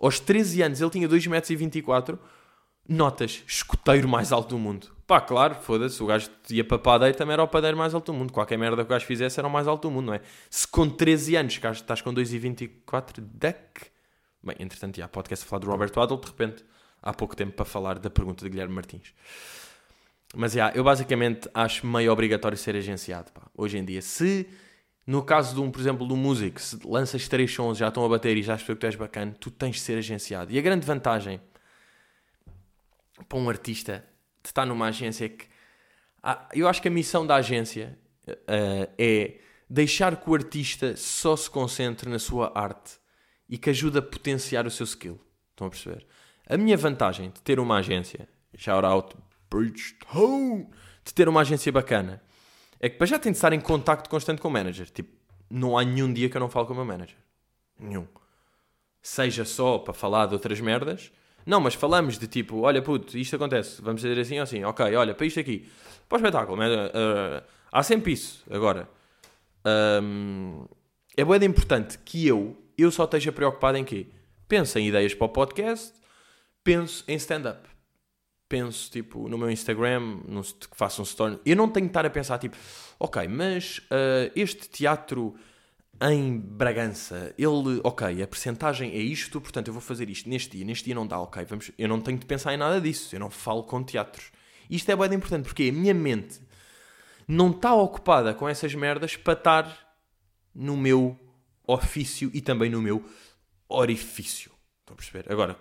Aos 0.00 0.20
13 0.20 0.62
anos, 0.62 0.80
ele 0.80 0.90
tinha 0.90 1.08
2,24m. 1.08 2.18
Notas. 2.88 3.44
Escoteiro 3.46 4.08
mais 4.08 4.32
alto 4.32 4.50
do 4.50 4.58
mundo. 4.58 4.88
Pá, 5.06 5.20
claro, 5.20 5.54
foda-se. 5.54 6.02
O 6.02 6.06
gajo 6.06 6.30
ia 6.50 6.64
para 6.64 6.78
padeiro, 6.78 7.16
também 7.16 7.32
era 7.32 7.42
o 7.42 7.48
padeiro 7.48 7.76
mais 7.76 7.94
alto 7.94 8.12
do 8.12 8.18
mundo. 8.18 8.32
Qualquer 8.32 8.58
merda 8.58 8.84
que 8.84 8.90
o 8.90 8.94
gajo 8.94 9.06
fizesse 9.06 9.38
era 9.38 9.46
o 9.46 9.50
mais 9.50 9.66
alto 9.66 9.88
do 9.88 9.90
mundo, 9.90 10.06
não 10.06 10.14
é? 10.14 10.20
Se 10.50 10.66
com 10.66 10.88
13 10.88 11.36
anos 11.36 11.58
estás 11.72 12.00
com 12.02 12.12
2,24, 12.12 13.20
deck. 13.20 13.86
Bem, 14.42 14.56
entretanto, 14.58 14.96
já, 14.96 15.08
podcast 15.08 15.44
a 15.44 15.48
falar 15.48 15.60
do 15.60 15.70
Robert 15.70 15.92
Waddle, 15.94 16.20
de 16.20 16.26
repente, 16.26 16.64
há 17.02 17.12
pouco 17.12 17.36
tempo 17.36 17.52
para 17.52 17.64
falar 17.64 17.98
da 17.98 18.10
pergunta 18.10 18.44
de 18.44 18.50
Guilherme 18.50 18.74
Martins. 18.74 19.14
Mas, 20.34 20.52
já, 20.52 20.70
eu 20.72 20.84
basicamente 20.84 21.48
acho 21.54 21.86
meio 21.86 22.12
obrigatório 22.12 22.56
ser 22.56 22.76
agenciado, 22.76 23.32
pá, 23.32 23.42
hoje 23.56 23.78
em 23.78 23.84
dia. 23.84 24.02
Se, 24.02 24.46
no 25.08 25.22
caso 25.22 25.54
de 25.54 25.60
um, 25.62 25.70
por 25.70 25.80
exemplo, 25.80 26.06
um 26.12 26.16
músico, 26.18 26.60
se 26.60 26.78
lanças 26.86 27.26
três 27.26 27.50
sons, 27.50 27.78
já 27.78 27.88
estão 27.88 28.04
a 28.04 28.08
bater 28.10 28.36
e 28.36 28.42
já 28.42 28.52
percebeu 28.52 28.76
que 28.76 28.80
tu 28.80 28.86
és 28.86 28.94
bacana, 28.94 29.34
tu 29.40 29.50
tens 29.50 29.76
de 29.76 29.80
ser 29.80 29.96
agenciado. 29.96 30.52
E 30.52 30.58
a 30.58 30.60
grande 30.60 30.84
vantagem 30.84 31.40
para 33.26 33.38
um 33.38 33.48
artista 33.48 34.04
de 34.42 34.50
estar 34.50 34.66
numa 34.66 34.88
agência 34.88 35.24
é 35.24 35.28
que... 35.30 35.46
eu 36.52 36.68
acho 36.68 36.82
que 36.82 36.88
a 36.88 36.90
missão 36.90 37.26
da 37.26 37.36
agência 37.36 37.98
uh, 38.28 38.92
é 38.98 39.40
deixar 39.68 40.14
que 40.14 40.28
o 40.28 40.34
artista 40.34 40.94
só 40.94 41.34
se 41.36 41.48
concentre 41.48 42.10
na 42.10 42.18
sua 42.18 42.52
arte 42.54 42.98
e 43.48 43.56
que 43.56 43.70
ajude 43.70 43.96
a 43.96 44.02
potenciar 44.02 44.66
o 44.66 44.70
seu 44.70 44.84
skill. 44.84 45.18
Estão 45.52 45.68
a 45.68 45.70
perceber? 45.70 46.06
A 46.46 46.58
minha 46.58 46.76
vantagem 46.76 47.30
de 47.30 47.40
ter 47.40 47.58
uma 47.58 47.78
agência, 47.78 48.28
shout 48.54 48.84
out 48.84 49.16
Bridgestone, 49.48 50.68
de 51.02 51.14
ter 51.14 51.30
uma 51.30 51.40
agência 51.40 51.72
bacana, 51.72 52.22
é 52.80 52.88
que 52.88 52.96
para 52.96 53.06
já 53.06 53.18
tem 53.18 53.32
de 53.32 53.38
estar 53.38 53.52
em 53.52 53.60
contacto 53.60 54.08
constante 54.08 54.40
com 54.40 54.48
o 54.48 54.50
manager. 54.50 54.88
Tipo, 54.90 55.16
não 55.50 55.76
há 55.76 55.84
nenhum 55.84 56.12
dia 56.12 56.28
que 56.28 56.36
eu 56.36 56.40
não 56.40 56.48
falo 56.48 56.66
com 56.66 56.72
o 56.72 56.76
meu 56.76 56.84
manager. 56.84 57.16
Nenhum. 57.78 58.06
Seja 59.02 59.44
só 59.44 59.78
para 59.78 59.94
falar 59.94 60.26
de 60.26 60.34
outras 60.34 60.60
merdas. 60.60 61.12
Não, 61.44 61.60
mas 61.60 61.74
falamos 61.74 62.18
de 62.18 62.26
tipo, 62.26 62.60
olha 62.60 62.82
puto, 62.82 63.16
isto 63.16 63.34
acontece, 63.36 63.80
vamos 63.80 64.02
dizer 64.02 64.20
assim 64.20 64.36
ou 64.36 64.42
assim. 64.42 64.64
Ok, 64.64 64.94
olha, 64.94 65.14
para 65.14 65.26
isto 65.26 65.40
aqui. 65.40 65.68
Para 66.08 66.16
o 66.16 66.18
espetáculo. 66.18 66.62
Uh, 66.62 67.42
há 67.72 67.82
sempre 67.82 68.12
isso. 68.12 68.44
Agora, 68.50 68.88
um, 70.02 70.66
é 71.16 71.24
bem 71.24 71.48
importante 71.48 71.98
que 71.98 72.26
eu, 72.26 72.56
eu 72.76 72.90
só 72.90 73.04
esteja 73.04 73.32
preocupado 73.32 73.78
em 73.78 73.84
quê? 73.84 74.08
Penso 74.46 74.78
em 74.78 74.88
ideias 74.88 75.14
para 75.14 75.26
o 75.26 75.28
podcast, 75.28 75.92
penso 76.62 77.04
em 77.08 77.16
stand-up 77.16 77.68
penso, 78.48 78.90
tipo, 78.90 79.28
no 79.28 79.36
meu 79.36 79.50
Instagram, 79.50 80.20
no, 80.26 80.42
que 80.42 80.76
faço 80.76 81.02
um 81.02 81.04
story, 81.04 81.38
eu 81.44 81.54
não 81.54 81.68
tenho 81.68 81.86
que 81.86 81.90
estar 81.90 82.06
a 82.06 82.10
pensar, 82.10 82.38
tipo, 82.38 82.56
ok, 82.98 83.28
mas 83.28 83.78
uh, 83.78 84.32
este 84.34 84.68
teatro 84.68 85.34
em 86.00 86.38
Bragança, 86.38 87.34
ele, 87.36 87.80
ok, 87.82 88.22
a 88.22 88.26
percentagem 88.26 88.92
é 88.92 88.98
isto, 88.98 89.40
portanto 89.40 89.68
eu 89.68 89.72
vou 89.72 89.82
fazer 89.82 90.08
isto 90.08 90.28
neste 90.28 90.56
dia, 90.56 90.64
neste 90.64 90.84
dia 90.84 90.94
não 90.94 91.06
dá, 91.06 91.18
ok, 91.18 91.44
vamos, 91.44 91.72
eu 91.76 91.88
não 91.88 92.00
tenho 92.00 92.18
de 92.18 92.24
pensar 92.24 92.54
em 92.54 92.56
nada 92.56 92.80
disso, 92.80 93.14
eu 93.14 93.20
não 93.20 93.30
falo 93.30 93.64
com 93.64 93.82
teatros. 93.82 94.30
Isto 94.70 94.90
é 94.90 94.96
bem 94.96 95.14
importante, 95.16 95.44
porque 95.44 95.70
a 95.70 95.72
minha 95.72 95.94
mente 95.94 96.40
não 97.26 97.50
está 97.50 97.74
ocupada 97.74 98.32
com 98.32 98.48
essas 98.48 98.74
merdas 98.74 99.16
para 99.16 99.32
estar 99.32 99.96
no 100.54 100.76
meu 100.76 101.18
ofício 101.66 102.30
e 102.32 102.40
também 102.40 102.70
no 102.70 102.80
meu 102.80 103.04
orifício. 103.68 104.52
Estão 104.80 104.94
a 104.94 104.96
perceber? 104.96 105.30
Agora, 105.30 105.58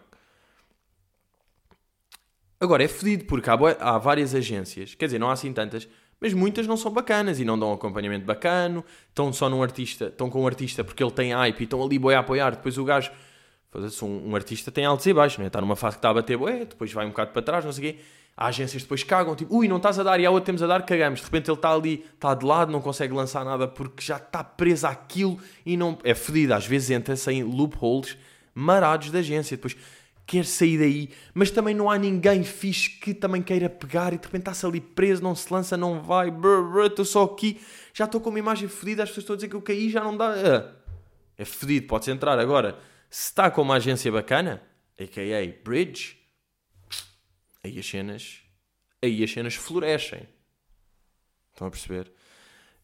Agora 2.59 2.83
é 2.83 2.87
fedido 2.87 3.25
porque 3.25 3.49
há, 3.49 3.53
há, 3.79 3.97
várias 3.99 4.33
agências, 4.33 4.95
quer 4.95 5.05
dizer, 5.05 5.19
não 5.19 5.29
há 5.29 5.33
assim 5.33 5.53
tantas, 5.53 5.87
mas 6.19 6.33
muitas 6.33 6.65
não 6.65 6.75
são 6.75 6.91
bacanas 6.91 7.39
e 7.39 7.45
não 7.45 7.57
dão 7.57 7.71
acompanhamento 7.71 8.25
bacano, 8.25 8.83
estão 9.09 9.31
só 9.31 9.47
num 9.47 9.61
artista, 9.61 10.05
estão 10.05 10.29
com 10.29 10.41
um 10.41 10.47
artista 10.47 10.83
porque 10.83 11.03
ele 11.03 11.11
tem 11.11 11.33
hype 11.33 11.59
e 11.59 11.63
estão 11.63 11.83
ali 11.83 11.99
boi 11.99 12.15
a 12.15 12.19
apoiar, 12.19 12.51
depois 12.51 12.77
o 12.79 12.83
gajo, 12.83 13.11
um, 14.01 14.31
um 14.31 14.35
artista 14.35 14.71
tem 14.71 14.85
altos 14.85 15.05
e 15.05 15.13
baixos, 15.13 15.37
né? 15.37 15.47
está 15.47 15.61
numa 15.61 15.75
fase 15.75 15.97
que 15.97 15.99
está 15.99 16.09
a 16.09 16.15
bater 16.15 16.35
boé, 16.35 16.65
depois 16.65 16.91
vai 16.91 17.05
um 17.05 17.09
bocado 17.09 17.31
para 17.31 17.41
trás, 17.43 17.63
não 17.63 17.71
sei 17.71 17.89
o 17.89 17.93
quê, 17.93 17.99
há 18.35 18.47
agências 18.47 18.81
depois 18.81 19.03
cagam, 19.03 19.35
tipo, 19.35 19.55
ui, 19.55 19.67
não 19.67 19.77
estás 19.77 19.99
a 19.99 20.03
dar 20.03 20.19
e 20.19 20.25
há 20.25 20.31
outra 20.31 20.47
temos 20.47 20.63
a 20.63 20.67
dar, 20.67 20.81
cagamos, 20.83 21.19
de 21.19 21.25
repente 21.25 21.51
ele 21.51 21.57
está 21.57 21.71
ali, 21.71 22.03
está 22.15 22.33
de 22.33 22.43
lado, 22.43 22.71
não 22.71 22.81
consegue 22.81 23.13
lançar 23.13 23.45
nada 23.45 23.67
porque 23.67 24.03
já 24.03 24.17
está 24.17 24.43
preso 24.43 24.87
àquilo 24.87 25.39
e 25.63 25.77
não, 25.77 25.95
é 26.03 26.15
fedido, 26.15 26.55
às 26.55 26.65
vezes 26.65 26.89
entra-se 26.89 27.31
em 27.31 27.43
loopholes 27.43 28.17
marados 28.55 29.11
da 29.11 29.19
agência, 29.19 29.55
depois 29.55 29.77
quer 30.27 30.45
sair 30.45 30.77
daí, 30.77 31.09
mas 31.33 31.49
também 31.49 31.73
não 31.73 31.89
há 31.89 31.97
ninguém 31.97 32.43
fixe 32.43 32.89
que 32.89 33.13
também 33.13 33.41
queira 33.41 33.69
pegar 33.69 34.13
e 34.13 34.17
de 34.17 34.25
repente 34.25 34.41
está-se 34.41 34.65
ali 34.65 34.81
preso, 34.81 35.23
não 35.23 35.33
se 35.33 35.51
lança, 35.51 35.77
não 35.77 36.01
vai, 36.01 36.29
estou 36.85 37.05
só 37.05 37.23
aqui, 37.23 37.61
já 37.93 38.03
estou 38.03 38.19
com 38.19 38.29
uma 38.29 38.37
imagem 38.37 38.67
fodida, 38.67 39.03
as 39.03 39.09
pessoas 39.09 39.23
estão 39.23 39.33
a 39.33 39.37
dizer 39.37 39.47
que 39.47 39.55
eu 39.55 39.61
caí, 39.61 39.89
já 39.89 40.03
não 40.03 40.17
dá. 40.17 40.35
É, 40.37 41.41
é 41.41 41.45
fodido, 41.45 41.87
pode-se 41.87 42.11
entrar. 42.11 42.37
Agora, 42.37 42.77
se 43.09 43.29
está 43.29 43.49
com 43.49 43.61
uma 43.61 43.75
agência 43.75 44.11
bacana, 44.11 44.61
a.k.a. 44.99 45.63
Bridge, 45.63 46.17
aí 47.63 47.79
as 47.79 47.87
cenas, 47.87 48.41
aí 49.01 49.23
as 49.23 49.31
cenas 49.31 49.55
florescem. 49.55 50.27
Estão 51.53 51.67
a 51.67 51.71
perceber? 51.71 52.11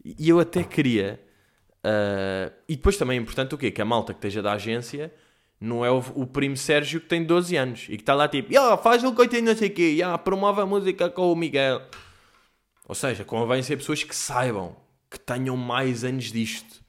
E 0.03 0.29
eu 0.29 0.39
até 0.39 0.63
queria. 0.63 1.19
Uh, 1.79 2.53
e 2.69 2.77
depois 2.77 2.95
também 2.95 3.17
é 3.17 3.21
importante 3.21 3.53
o 3.53 3.57
quê? 3.57 3.69
Que 3.69 3.81
a 3.81 3.85
malta 3.85 4.13
que 4.13 4.19
esteja 4.19 4.41
da 4.41 4.53
agência 4.53 5.13
não 5.63 5.85
é 5.85 5.89
o, 5.89 5.99
o, 6.15 6.27
primo 6.27 6.57
Sérgio 6.57 6.99
que 6.99 7.07
tem 7.07 7.23
12 7.23 7.55
anos 7.55 7.85
e 7.89 7.95
que 7.95 8.03
está 8.03 8.13
lá 8.13 8.27
tipo, 8.27 8.51
yeah, 8.51 8.75
faz 8.75 9.01
o 9.01 9.13
tenho 9.27 9.45
não 9.45 9.55
sei 9.55 9.69
o 9.69 9.73
quê, 9.73 9.91
yeah, 9.91 10.17
promove 10.17 10.59
a 10.59 10.65
música 10.65 11.09
com 11.09 11.31
o 11.31 11.35
Miguel. 11.35 11.81
Ou 12.85 12.93
seja, 12.93 13.23
convém 13.23 13.63
ser 13.63 13.77
pessoas 13.77 14.03
que 14.03 14.13
saibam, 14.13 14.75
que 15.09 15.17
tenham 15.17 15.55
mais 15.55 16.03
anos 16.03 16.33
disto, 16.33 16.83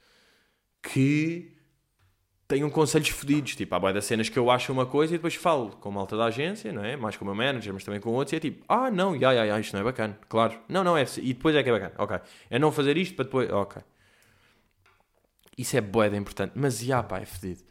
que 0.83 1.53
tenham 2.49 2.69
conselhos 2.69 3.11
fodidos. 3.11 3.55
Tipo, 3.55 3.77
há 3.77 3.79
boia 3.79 3.95
das 3.95 4.07
cenas 4.07 4.29
que 4.29 4.37
eu 4.37 4.51
acho 4.51 4.73
uma 4.73 4.87
coisa 4.87 5.15
e 5.15 5.19
depois 5.19 5.37
falo 5.37 5.71
com 5.77 5.91
uma 5.91 6.01
alta 6.01 6.17
da 6.17 6.25
agência, 6.25 6.73
não 6.73 6.85
é? 6.85 6.97
Mais 6.97 7.17
com 7.17 7.25
o 7.25 7.29
meu 7.29 7.35
manager, 7.37 7.73
mas 7.73 7.85
também 7.85 8.01
com 8.01 8.11
outros, 8.11 8.33
e 8.33 8.37
é 8.37 8.41
tipo, 8.41 8.65
ah, 8.69 8.91
não, 8.91 9.15
ya, 9.15 9.31
ya, 9.31 9.45
ya, 9.45 9.61
isto 9.61 9.73
não 9.73 9.83
é 9.83 9.85
bacana. 9.85 10.19
Claro, 10.29 10.59
não, 10.69 10.83
não 10.83 10.99
é. 10.99 11.05
E 11.19 11.33
depois 11.33 11.55
é 11.55 11.63
que 11.63 11.69
é 11.69 11.73
bacana. 11.73 11.95
Ok. 11.97 12.19
É 12.51 12.59
não 12.59 12.73
fazer 12.73 12.97
isto 12.97 13.15
para 13.15 13.25
depois. 13.25 13.49
Ok. 13.53 13.81
Isso 15.57 15.77
é 15.77 15.81
boeda 15.81 16.17
importante. 16.17 16.55
Mas, 16.57 16.81
já, 16.81 17.05
pá, 17.05 17.21
é 17.21 17.25
fedido. 17.25 17.63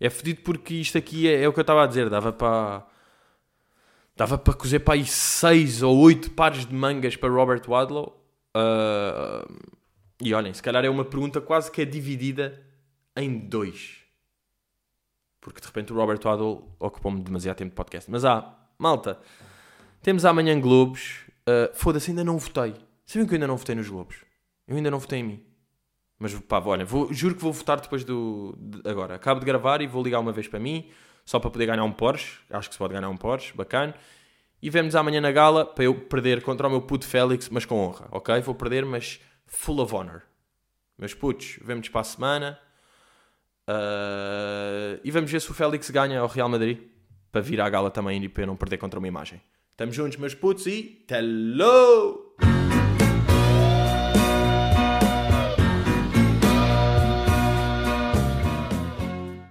É 0.00 0.08
fedido 0.08 0.42
porque 0.42 0.74
isto 0.74 0.96
aqui 0.96 1.28
é, 1.28 1.42
é 1.42 1.48
o 1.48 1.52
que 1.52 1.58
eu 1.58 1.62
estava 1.62 1.84
a 1.84 1.86
dizer, 1.86 2.08
dava 2.08 2.32
para. 2.32 2.86
Dava 4.16 4.36
para 4.36 4.54
cozer 4.54 4.80
para 4.80 4.94
aí 4.94 5.06
6 5.06 5.82
ou 5.82 5.96
8 5.98 6.32
pares 6.32 6.66
de 6.66 6.74
mangas 6.74 7.14
para 7.14 7.28
Robert 7.28 7.62
Wadlow. 7.68 8.20
Uh, 8.56 9.72
e 10.20 10.34
olhem, 10.34 10.52
se 10.52 10.60
calhar 10.60 10.84
é 10.84 10.90
uma 10.90 11.04
pergunta 11.04 11.40
quase 11.40 11.70
que 11.70 11.82
é 11.82 11.84
dividida 11.84 12.60
em 13.16 13.38
dois. 13.38 13.98
Porque 15.40 15.60
de 15.60 15.66
repente 15.68 15.92
o 15.92 15.96
Robert 15.96 16.18
Wadlow 16.24 16.74
ocupou-me 16.80 17.20
demasiado 17.20 17.58
tempo 17.58 17.70
de 17.70 17.76
podcast. 17.76 18.10
Mas 18.10 18.24
há, 18.24 18.38
ah, 18.38 18.54
malta, 18.76 19.20
temos 20.02 20.24
amanhã 20.24 20.60
Globos. 20.60 21.20
Uh, 21.48 21.72
Foda-se, 21.72 22.10
ainda 22.10 22.24
não 22.24 22.38
votei. 22.38 22.74
Sabem 23.06 23.26
que 23.26 23.34
eu 23.34 23.36
ainda 23.36 23.46
não 23.46 23.56
votei 23.56 23.74
nos 23.76 23.88
Globos? 23.88 24.16
Eu 24.66 24.76
ainda 24.76 24.90
não 24.90 24.98
votei 24.98 25.20
em 25.20 25.22
mim. 25.22 25.47
Mas 26.18 26.34
pá, 26.40 26.60
olha, 26.64 26.84
vou, 26.84 27.12
juro 27.12 27.34
que 27.34 27.42
vou 27.42 27.52
votar 27.52 27.80
depois 27.80 28.04
do. 28.04 28.54
De, 28.58 28.88
agora, 28.88 29.14
acabo 29.14 29.38
de 29.40 29.46
gravar 29.46 29.80
e 29.80 29.86
vou 29.86 30.02
ligar 30.02 30.18
uma 30.18 30.32
vez 30.32 30.48
para 30.48 30.58
mim, 30.58 30.90
só 31.24 31.38
para 31.38 31.50
poder 31.50 31.66
ganhar 31.66 31.84
um 31.84 31.92
Porsche. 31.92 32.40
Acho 32.50 32.68
que 32.68 32.74
se 32.74 32.78
pode 32.78 32.94
ganhar 32.94 33.08
um 33.08 33.16
Porsche, 33.16 33.56
bacana. 33.56 33.94
E 34.60 34.68
vemos 34.68 34.96
amanhã 34.96 35.20
na 35.20 35.30
gala 35.30 35.64
para 35.64 35.84
eu 35.84 35.94
perder 35.94 36.42
contra 36.42 36.66
o 36.66 36.70
meu 36.70 36.82
puto 36.82 37.06
Félix, 37.06 37.48
mas 37.48 37.64
com 37.64 37.76
honra, 37.76 38.08
ok? 38.10 38.40
Vou 38.40 38.54
perder, 38.54 38.84
mas 38.84 39.20
full 39.46 39.80
of 39.80 39.94
honor. 39.94 40.22
Meus 40.98 41.14
putos, 41.14 41.60
vemos 41.62 41.88
para 41.88 42.00
a 42.00 42.04
semana. 42.04 42.58
Uh, 43.68 44.98
e 45.04 45.10
vamos 45.12 45.30
ver 45.30 45.40
se 45.40 45.50
o 45.50 45.54
Félix 45.54 45.90
ganha 45.90 46.18
ao 46.18 46.26
Real 46.26 46.48
Madrid 46.48 46.78
para 47.30 47.40
vir 47.40 47.60
à 47.60 47.68
gala 47.68 47.90
também 47.90 48.24
e 48.24 48.28
para 48.28 48.42
eu 48.42 48.46
não 48.48 48.56
perder 48.56 48.78
contra 48.78 48.98
uma 48.98 49.06
imagem. 49.06 49.40
Estamos 49.70 49.94
juntos, 49.94 50.18
meus 50.18 50.34
putos, 50.34 50.66
e. 50.66 51.04
Hello! 51.08 52.27